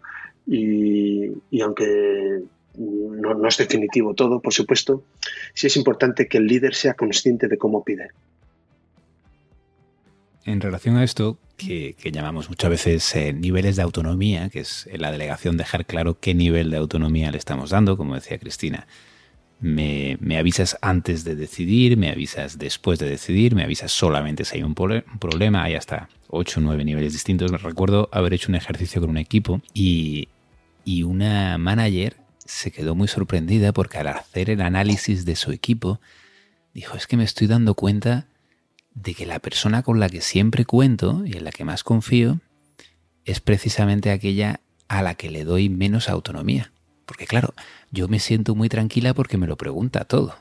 y, 0.51 1.61
aunque 1.61 2.41
no, 2.75 3.47
es 3.47 3.57
definitivo 3.57 4.15
todo, 4.15 4.41
por 4.41 4.53
supuesto, 4.53 5.03
sí 5.53 5.67
es 5.67 5.77
importante 5.77 6.27
que 6.27 6.39
el 6.39 6.47
líder 6.47 6.73
sea 6.73 6.95
consciente 6.95 7.47
de 7.47 7.57
cómo 7.57 7.83
pide. 7.83 8.07
En 10.45 10.59
relación 10.59 10.97
a 10.97 11.03
esto, 11.03 11.37
que, 11.55 11.95
llamamos 12.11 12.49
muchas 12.49 12.71
veces 12.71 13.15
eh, 13.15 13.33
niveles 13.33 13.75
de 13.75 13.83
autonomía, 13.83 14.49
que 14.49 14.61
es 14.61 14.89
la 14.91 15.11
delegación 15.11 15.55
dejar 15.57 15.85
claro 15.85 16.19
qué 16.19 16.33
nivel 16.33 16.71
de 16.71 16.77
autonomía 16.77 17.31
le 17.31 17.37
estamos 17.37 17.69
dando, 17.69 17.95
como 17.95 18.15
decía 18.15 18.39
Cristina. 18.39 18.87
Me, 19.61 20.17
avisas 20.39 20.77
antes 20.81 21.25
de 21.25 21.35
decidir, 21.35 21.97
me 21.97 22.09
avisas 22.09 22.57
después 22.57 22.97
de 22.97 23.09
decidir, 23.09 23.53
me 23.53 23.63
avisas 23.63 23.91
solamente 23.91 24.45
si 24.45 24.55
hay 24.55 24.63
un, 24.63 24.73
un 24.79 25.19
problema, 25.19 25.63
hay 25.63 25.75
hasta 25.75 26.07
8 26.29 26.59
o 26.59 26.63
9 26.63 26.85
niveles 26.85 27.13
distintos. 27.13 27.51
Me 27.51 27.57
recuerdo 27.57 28.09
haber 28.11 28.33
hecho 28.33 28.49
un 28.49 28.55
ejercicio 28.55 29.01
con 29.01 29.09
un 29.11 29.17
equipo 29.17 29.61
y 29.73 30.29
y 30.89 31.03
una 31.03 31.59
manager 31.59 32.17
se 32.43 32.71
quedó 32.71 32.95
muy 32.95 33.07
sorprendida 33.07 33.73
porque 33.73 33.99
al 33.99 34.07
hacer 34.07 34.49
el 34.49 34.59
análisis 34.59 35.23
de 35.23 35.35
su 35.35 35.51
equipo, 35.51 36.01
dijo, 36.73 36.97
es 36.97 37.05
que 37.05 37.15
me 37.15 37.23
estoy 37.23 37.45
dando 37.45 37.75
cuenta 37.75 38.25
de 38.95 39.13
que 39.13 39.27
la 39.27 39.37
persona 39.37 39.83
con 39.83 39.99
la 39.99 40.09
que 40.09 40.21
siempre 40.21 40.65
cuento 40.65 41.21
y 41.27 41.37
en 41.37 41.43
la 41.43 41.51
que 41.51 41.63
más 41.63 41.83
confío 41.83 42.39
es 43.23 43.39
precisamente 43.39 44.09
aquella 44.09 44.61
a 44.87 45.03
la 45.03 45.13
que 45.13 45.29
le 45.29 45.43
doy 45.43 45.69
menos 45.69 46.09
autonomía. 46.09 46.71
Porque 47.05 47.27
claro, 47.27 47.53
yo 47.91 48.07
me 48.07 48.17
siento 48.17 48.55
muy 48.55 48.67
tranquila 48.67 49.13
porque 49.13 49.37
me 49.37 49.45
lo 49.45 49.57
pregunta 49.57 50.05
todo. 50.05 50.35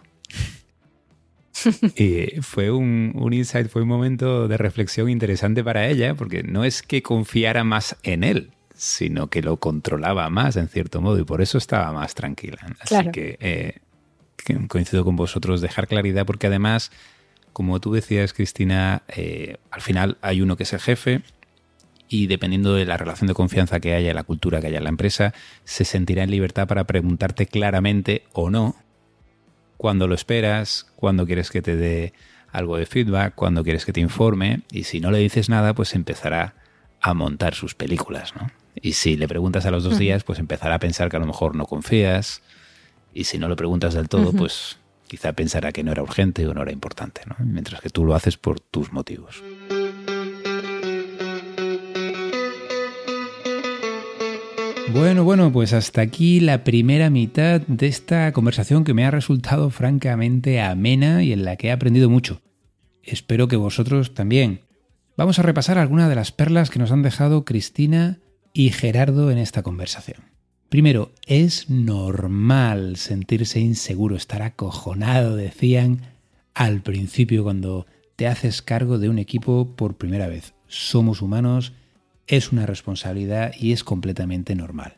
y 1.95 2.41
fue 2.41 2.71
un, 2.71 3.13
un, 3.17 3.35
insight, 3.35 3.69
fue 3.69 3.83
un 3.83 3.89
momento 3.89 4.49
de 4.49 4.57
reflexión 4.57 5.11
interesante 5.11 5.63
para 5.63 5.89
ella, 5.89 6.15
porque 6.15 6.43
no 6.43 6.65
es 6.65 6.81
que 6.81 7.03
confiara 7.03 7.65
más 7.65 7.97
en 8.03 8.25
él, 8.25 8.53
sino 8.79 9.27
que 9.27 9.43
lo 9.43 9.57
controlaba 9.57 10.31
más 10.31 10.55
en 10.55 10.69
cierto 10.69 11.01
modo 11.01 11.19
y 11.19 11.25
por 11.25 11.43
eso 11.43 11.59
estaba 11.59 11.93
más 11.93 12.15
tranquila. 12.15 12.59
Así 12.79 12.95
eh, 13.15 13.79
que 14.37 14.69
coincido 14.69 15.05
con 15.05 15.17
vosotros, 15.17 15.61
dejar 15.61 15.89
claridad 15.89 16.25
porque 16.25 16.47
además, 16.47 16.93
como 17.53 17.81
tú 17.81 17.93
decías, 17.93 18.33
Cristina, 18.33 19.03
eh, 19.09 19.57
al 19.73 19.81
final 19.81 20.17
hay 20.23 20.43
uno 20.43 20.57
que 20.57 20.63
es 20.63 20.73
el 20.73 20.79
jefe 20.79 21.23
y 22.09 22.29
dependiendo 22.29 22.73
de 22.75 22.85
la 22.85 22.97
relación 22.97 23.27
de 23.27 23.35
confianza 23.35 23.81
que 23.81 23.95
haya, 23.95 24.15
la 24.15 24.23
cultura 24.23 24.61
que 24.61 24.69
haya 24.69 24.79
en 24.79 24.85
la 24.85 24.91
empresa, 24.91 25.35
se 25.65 25.85
sentirá 25.85 26.23
en 26.23 26.31
libertad 26.31 26.69
para 26.69 26.85
preguntarte 26.85 27.47
claramente 27.47 28.23
o 28.33 28.49
no 28.49 28.77
cuándo 29.77 30.07
lo 30.07 30.15
esperas, 30.15 30.87
cuándo 30.95 31.27
quieres 31.27 31.51
que 31.51 31.63
te 31.63 31.75
dé 31.75 32.13
algo 32.53 32.77
de 32.77 32.87
feedback, 32.87 33.35
cuándo 33.35 33.65
quieres 33.65 33.85
que 33.85 33.93
te 33.93 34.01
informe 34.01 34.61
y 34.71 34.85
si 34.85 35.01
no 35.01 35.11
le 35.11 35.19
dices 35.19 35.49
nada, 35.49 35.75
pues 35.75 35.97
empezará 35.97 36.55
a 37.01 37.13
montar 37.13 37.57
sus 37.57 37.75
películas, 37.75 38.37
¿no? 38.37 38.49
Y 38.81 38.93
si 38.93 39.17
le 39.17 39.29
preguntas 39.29 39.67
a 39.67 39.71
los 39.71 39.85
dos 39.85 39.99
días, 39.99 40.25
pues 40.25 40.39
empezará 40.39 40.77
a 40.77 40.79
pensar 40.79 41.09
que 41.09 41.17
a 41.17 41.21
lo 41.21 41.27
mejor 41.27 41.55
no 41.55 41.67
confías. 41.67 42.43
Y 43.13 43.25
si 43.25 43.39
no 43.39 43.49
lo 43.49 43.57
preguntas 43.57 43.95
del 43.95 44.09
todo, 44.09 44.33
pues 44.33 44.79
quizá 45.07 45.33
pensará 45.33 45.73
que 45.73 45.83
no 45.83 45.93
era 45.93 46.03
urgente 46.03 46.47
o 46.47 46.55
no 46.55 46.63
era 46.63 46.73
importante, 46.73 47.23
¿no? 47.27 47.37
Mientras 47.45 47.81
que 47.81 47.91
tú 47.91 48.05
lo 48.05 48.15
haces 48.15 48.37
por 48.37 48.61
tus 48.61 48.93
motivos. 48.93 49.43
Bueno, 54.93 55.23
bueno, 55.23 55.53
pues 55.53 55.75
hasta 55.75 56.01
aquí 56.01 56.41
la 56.41 56.65
primera 56.65 57.11
mitad 57.11 57.61
de 57.61 57.87
esta 57.87 58.33
conversación 58.33 58.85
que 58.85 58.95
me 58.95 59.05
ha 59.05 59.11
resultado 59.11 59.69
francamente 59.71 60.61
amena 60.63 61.23
y 61.23 61.33
en 61.33 61.45
la 61.45 61.57
que 61.57 61.69
he 61.69 61.73
aprendido 61.73 62.09
mucho. 62.09 62.41
Espero 63.03 63.49
que 63.49 63.57
vosotros 63.57 64.15
también. 64.15 64.63
Vamos 65.17 65.39
a 65.39 65.43
repasar 65.43 65.79
algunas 65.79 66.09
de 66.09 66.15
las 66.15 66.33
perlas 66.33 66.71
que 66.71 66.79
nos 66.79 66.91
han 66.91 67.03
dejado 67.03 67.45
Cristina 67.45 68.19
y 68.59 68.71
Gerardo 68.71 69.31
en 69.31 69.39
esta 69.39 69.63
conversación. 69.63 70.19
Primero, 70.69 71.13
es 71.27 71.71
normal 71.71 72.97
sentirse 72.97 73.61
inseguro, 73.61 74.17
estar 74.17 74.43
acojonado, 74.43 75.37
decían 75.37 76.01
al 76.55 76.83
principio 76.83 77.45
cuando 77.45 77.87
te 78.17 78.27
haces 78.27 78.61
cargo 78.61 78.99
de 78.99 79.09
un 79.09 79.21
equipo 79.21 79.77
por 79.77 79.97
primera 79.97 80.27
vez. 80.27 80.55
Somos 80.67 81.23
humanos, 81.23 81.73
es 82.27 82.51
una 82.51 82.67
responsabilidad 82.67 83.53
y 83.57 83.71
es 83.71 83.85
completamente 83.85 84.57
normal. 84.57 84.97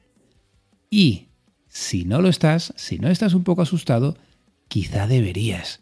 Y 0.88 1.27
si 1.68 2.07
no 2.07 2.23
lo 2.23 2.31
estás, 2.31 2.73
si 2.77 2.99
no 2.99 3.11
estás 3.11 3.35
un 3.35 3.44
poco 3.44 3.61
asustado, 3.61 4.16
quizá 4.68 5.07
deberías. 5.07 5.81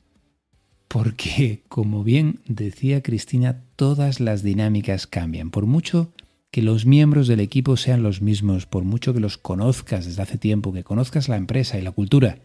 Porque, 0.89 1.63
como 1.69 2.03
bien 2.03 2.41
decía 2.49 3.05
Cristina, 3.05 3.63
todas 3.77 4.19
las 4.19 4.43
dinámicas 4.43 5.07
cambian. 5.07 5.53
Por 5.53 5.67
mucho 5.67 6.13
que 6.51 6.63
los 6.63 6.87
miembros 6.87 7.29
del 7.29 7.41
equipo 7.41 7.77
sean 7.77 8.03
los 8.03 8.23
mismos, 8.23 8.67
por 8.67 8.85
mucho 8.85 9.13
que 9.13 9.21
los 9.21 9.37
conozcas 9.37 10.07
desde 10.07 10.23
hace 10.23 10.39
tiempo, 10.39 10.73
que 10.73 10.85
conozcas 10.85 11.29
la 11.29 11.37
empresa 11.37 11.79
y 11.79 11.83
la 11.83 11.93
cultura, 11.93 12.39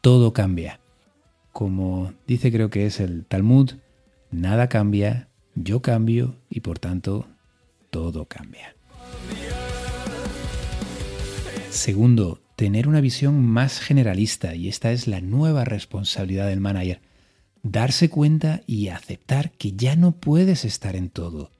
todo 0.00 0.32
cambia. 0.32 0.80
Como 1.52 2.12
dice 2.26 2.50
creo 2.50 2.70
que 2.70 2.86
es 2.86 2.98
el 2.98 3.24
Talmud, 3.26 3.72
nada 4.30 4.68
cambia, 4.68 5.28
yo 5.54 5.80
cambio 5.80 6.36
y 6.50 6.60
por 6.60 6.80
tanto 6.80 7.28
todo 7.90 8.26
cambia. 8.26 8.74
Segundo, 11.70 12.40
tener 12.56 12.88
una 12.88 13.00
visión 13.00 13.44
más 13.44 13.78
generalista 13.78 14.54
y 14.56 14.68
esta 14.68 14.90
es 14.90 15.06
la 15.06 15.20
nueva 15.20 15.64
responsabilidad 15.64 16.48
del 16.48 16.60
manager. 16.60 17.00
Darse 17.62 18.10
cuenta 18.10 18.62
y 18.66 18.88
aceptar 18.88 19.52
que 19.52 19.72
ya 19.72 19.96
no 19.96 20.12
puedes 20.12 20.64
estar 20.64 20.96
en 20.96 21.08
todo 21.08 21.50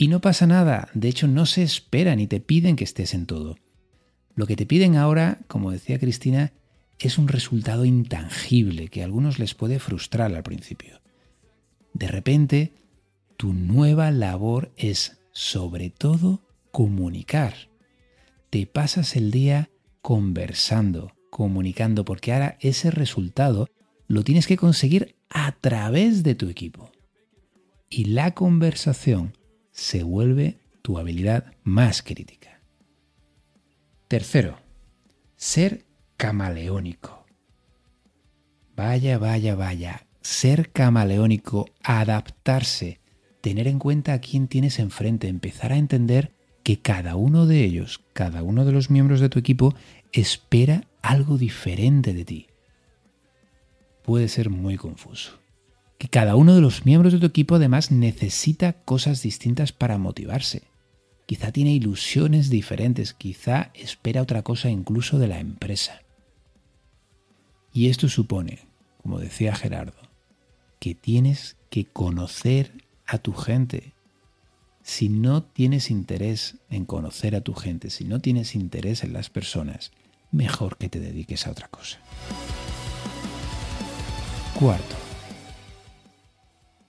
y 0.00 0.06
no 0.06 0.20
pasa 0.20 0.46
nada, 0.46 0.90
de 0.94 1.08
hecho 1.08 1.26
no 1.26 1.44
se 1.44 1.64
espera 1.64 2.14
ni 2.14 2.28
te 2.28 2.38
piden 2.38 2.76
que 2.76 2.84
estés 2.84 3.14
en 3.14 3.26
todo. 3.26 3.56
Lo 4.36 4.46
que 4.46 4.54
te 4.54 4.64
piden 4.64 4.94
ahora, 4.94 5.40
como 5.48 5.72
decía 5.72 5.98
Cristina, 5.98 6.52
es 7.00 7.18
un 7.18 7.26
resultado 7.26 7.84
intangible 7.84 8.90
que 8.90 9.02
a 9.02 9.06
algunos 9.06 9.40
les 9.40 9.54
puede 9.54 9.80
frustrar 9.80 10.32
al 10.32 10.44
principio. 10.44 11.00
De 11.94 12.06
repente, 12.06 12.74
tu 13.36 13.52
nueva 13.52 14.12
labor 14.12 14.70
es, 14.76 15.18
sobre 15.32 15.90
todo, 15.90 16.46
comunicar. 16.70 17.54
Te 18.50 18.66
pasas 18.66 19.16
el 19.16 19.32
día 19.32 19.68
conversando, 20.00 21.10
comunicando, 21.28 22.04
porque 22.04 22.32
ahora 22.32 22.56
ese 22.60 22.92
resultado 22.92 23.66
lo 24.06 24.22
tienes 24.22 24.46
que 24.46 24.56
conseguir 24.56 25.16
a 25.28 25.56
través 25.60 26.22
de 26.22 26.36
tu 26.36 26.48
equipo. 26.48 26.92
Y 27.90 28.04
la 28.04 28.30
conversación 28.34 29.32
se 29.78 30.02
vuelve 30.02 30.58
tu 30.82 30.98
habilidad 30.98 31.52
más 31.62 32.02
crítica. 32.02 32.60
Tercero, 34.08 34.58
ser 35.36 35.86
camaleónico. 36.16 37.24
Vaya, 38.74 39.18
vaya, 39.18 39.54
vaya, 39.54 40.08
ser 40.20 40.72
camaleónico, 40.72 41.66
adaptarse, 41.84 42.98
tener 43.40 43.68
en 43.68 43.78
cuenta 43.78 44.14
a 44.14 44.20
quién 44.20 44.48
tienes 44.48 44.80
enfrente, 44.80 45.28
empezar 45.28 45.72
a 45.72 45.78
entender 45.78 46.34
que 46.64 46.80
cada 46.80 47.14
uno 47.14 47.46
de 47.46 47.62
ellos, 47.62 48.04
cada 48.14 48.42
uno 48.42 48.64
de 48.64 48.72
los 48.72 48.90
miembros 48.90 49.20
de 49.20 49.28
tu 49.28 49.38
equipo, 49.38 49.76
espera 50.10 50.88
algo 51.02 51.38
diferente 51.38 52.14
de 52.14 52.24
ti. 52.24 52.46
Puede 54.02 54.26
ser 54.26 54.50
muy 54.50 54.76
confuso. 54.76 55.37
Que 55.98 56.08
cada 56.08 56.36
uno 56.36 56.54
de 56.54 56.60
los 56.60 56.86
miembros 56.86 57.12
de 57.12 57.18
tu 57.18 57.26
equipo 57.26 57.56
además 57.56 57.90
necesita 57.90 58.72
cosas 58.72 59.22
distintas 59.22 59.72
para 59.72 59.98
motivarse. 59.98 60.62
Quizá 61.26 61.52
tiene 61.52 61.72
ilusiones 61.72 62.48
diferentes, 62.48 63.12
quizá 63.12 63.70
espera 63.74 64.22
otra 64.22 64.42
cosa 64.42 64.70
incluso 64.70 65.18
de 65.18 65.28
la 65.28 65.40
empresa. 65.40 66.00
Y 67.72 67.88
esto 67.88 68.08
supone, 68.08 68.60
como 69.02 69.18
decía 69.18 69.54
Gerardo, 69.54 70.08
que 70.78 70.94
tienes 70.94 71.56
que 71.70 71.84
conocer 71.84 72.72
a 73.06 73.18
tu 73.18 73.32
gente. 73.32 73.92
Si 74.82 75.08
no 75.08 75.42
tienes 75.42 75.90
interés 75.90 76.56
en 76.70 76.84
conocer 76.86 77.36
a 77.36 77.40
tu 77.40 77.54
gente, 77.54 77.90
si 77.90 78.04
no 78.04 78.20
tienes 78.20 78.54
interés 78.54 79.04
en 79.04 79.12
las 79.12 79.28
personas, 79.28 79.92
mejor 80.30 80.76
que 80.76 80.88
te 80.88 81.00
dediques 81.00 81.46
a 81.46 81.50
otra 81.50 81.68
cosa. 81.68 81.98
Cuarto, 84.58 84.96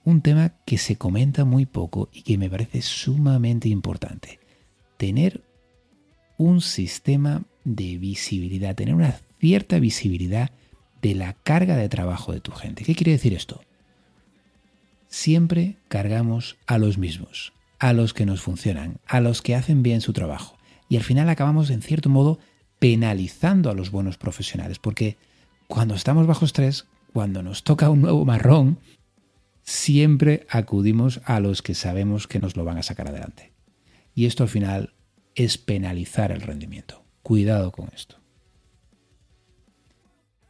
un 0.04 0.22
tema 0.22 0.54
que 0.64 0.78
se 0.78 0.96
comenta 0.96 1.44
muy 1.44 1.66
poco 1.66 2.08
y 2.12 2.22
que 2.22 2.38
me 2.38 2.50
parece 2.50 2.82
sumamente 2.82 3.68
importante. 3.68 4.40
Tener 4.96 5.42
un 6.36 6.60
sistema 6.60 7.42
de 7.64 7.98
visibilidad, 7.98 8.74
tener 8.74 8.94
una 8.94 9.20
cierta 9.38 9.78
visibilidad 9.78 10.50
de 11.02 11.14
la 11.14 11.34
carga 11.34 11.76
de 11.76 11.88
trabajo 11.88 12.32
de 12.32 12.40
tu 12.40 12.52
gente. 12.52 12.84
¿Qué 12.84 12.94
quiere 12.94 13.12
decir 13.12 13.34
esto? 13.34 13.60
Siempre 15.08 15.76
cargamos 15.88 16.56
a 16.66 16.78
los 16.78 16.98
mismos, 16.98 17.52
a 17.78 17.92
los 17.92 18.14
que 18.14 18.26
nos 18.26 18.40
funcionan, 18.40 18.98
a 19.06 19.20
los 19.20 19.42
que 19.42 19.54
hacen 19.54 19.82
bien 19.82 20.00
su 20.00 20.12
trabajo. 20.12 20.56
Y 20.88 20.96
al 20.96 21.02
final 21.02 21.28
acabamos, 21.28 21.70
en 21.70 21.82
cierto 21.82 22.08
modo, 22.08 22.38
penalizando 22.78 23.70
a 23.70 23.74
los 23.74 23.90
buenos 23.90 24.18
profesionales, 24.18 24.78
porque 24.78 25.16
cuando 25.66 25.94
estamos 25.94 26.26
bajo 26.26 26.44
estrés, 26.44 26.86
cuando 27.12 27.42
nos 27.42 27.64
toca 27.64 27.90
un 27.90 28.00
nuevo 28.02 28.24
marrón, 28.24 28.78
siempre 29.70 30.46
acudimos 30.50 31.20
a 31.24 31.38
los 31.38 31.62
que 31.62 31.74
sabemos 31.74 32.26
que 32.26 32.40
nos 32.40 32.56
lo 32.56 32.64
van 32.64 32.78
a 32.78 32.82
sacar 32.82 33.06
adelante. 33.06 33.52
Y 34.16 34.26
esto 34.26 34.42
al 34.42 34.48
final 34.48 34.94
es 35.36 35.58
penalizar 35.58 36.32
el 36.32 36.40
rendimiento. 36.40 37.04
Cuidado 37.22 37.70
con 37.70 37.88
esto. 37.94 38.16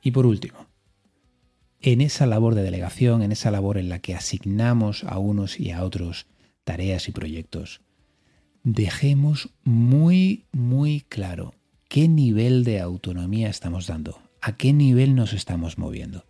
Y 0.03 0.13
por 0.13 0.25
último, 0.25 0.67
en 1.83 2.01
esa 2.01 2.25
labor 2.25 2.55
de 2.55 2.63
delegación, 2.63 3.21
en 3.21 3.31
esa 3.31 3.51
labor 3.51 3.77
en 3.77 3.91
la 3.91 3.99
que 3.99 4.15
asignamos 4.15 5.05
a 5.05 5.19
unos 5.19 5.61
y 5.61 5.71
a 5.71 5.85
otros 5.85 6.27
tareas 6.65 7.07
y 7.09 7.13
proyectos, 7.13 7.83
dejemos 8.63 9.51
muy, 9.65 10.47
muy 10.51 11.03
claro 11.03 11.55
qué 11.89 12.09
nivel 12.09 12.65
de 12.65 12.81
autonomía 12.81 13.51
estamos 13.51 13.87
dando, 13.87 14.19
a 14.41 14.57
qué 14.57 14.73
nivel 14.73 15.15
nos 15.15 15.35
estamos 15.35 15.77
moviendo. 15.77 16.25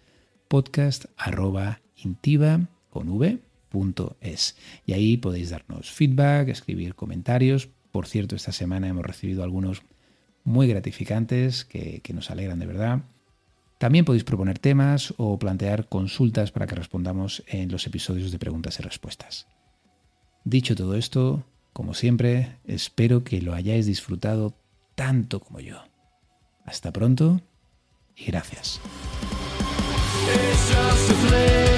podcast.intiva 0.51 2.69
con 2.91 3.09
v.es. 3.09 4.57
Y 4.85 4.93
ahí 4.93 5.17
podéis 5.17 5.49
darnos 5.51 5.93
feedback, 5.93 6.49
escribir 6.49 6.97
comentarios. 6.97 7.69
Por 7.93 8.09
cierto, 8.09 8.35
esta 8.35 8.51
semana 8.51 8.89
hemos 8.89 9.07
recibido 9.07 9.45
algunos 9.45 9.83
muy 10.43 10.67
gratificantes 10.67 11.65
que 11.65 12.03
nos 12.13 12.31
alegran 12.31 12.59
de 12.59 12.67
verdad. 12.67 13.03
También 13.79 14.05
podéis 14.05 14.25
proponer 14.25 14.59
temas 14.59 15.15
o 15.17 15.39
plantear 15.39 15.89
consultas 15.89 16.51
para 16.51 16.67
que 16.67 16.75
respondamos 16.75 17.43
en 17.47 17.71
los 17.71 17.87
episodios 17.87 18.33
de 18.33 18.39
preguntas 18.39 18.79
y 18.79 18.83
respuestas. 18.83 19.47
Dicho 20.45 20.75
todo 20.75 20.97
esto, 20.97 21.45
como 21.73 21.95
siempre, 21.95 22.57
espero 22.67 23.25
que 23.25 23.41
lo 23.41 23.55
hayáis 23.55 23.87
disfrutado 23.87 24.55
tanto 24.97 25.41
como 25.41 25.61
yo. 25.61 25.83
Hasta 26.67 26.93
pronto 26.93 27.41
y 28.17 28.27
gracias. 28.27 28.83
It's 30.33 30.71
just 30.71 31.11
a 31.11 31.15
flame. 31.15 31.70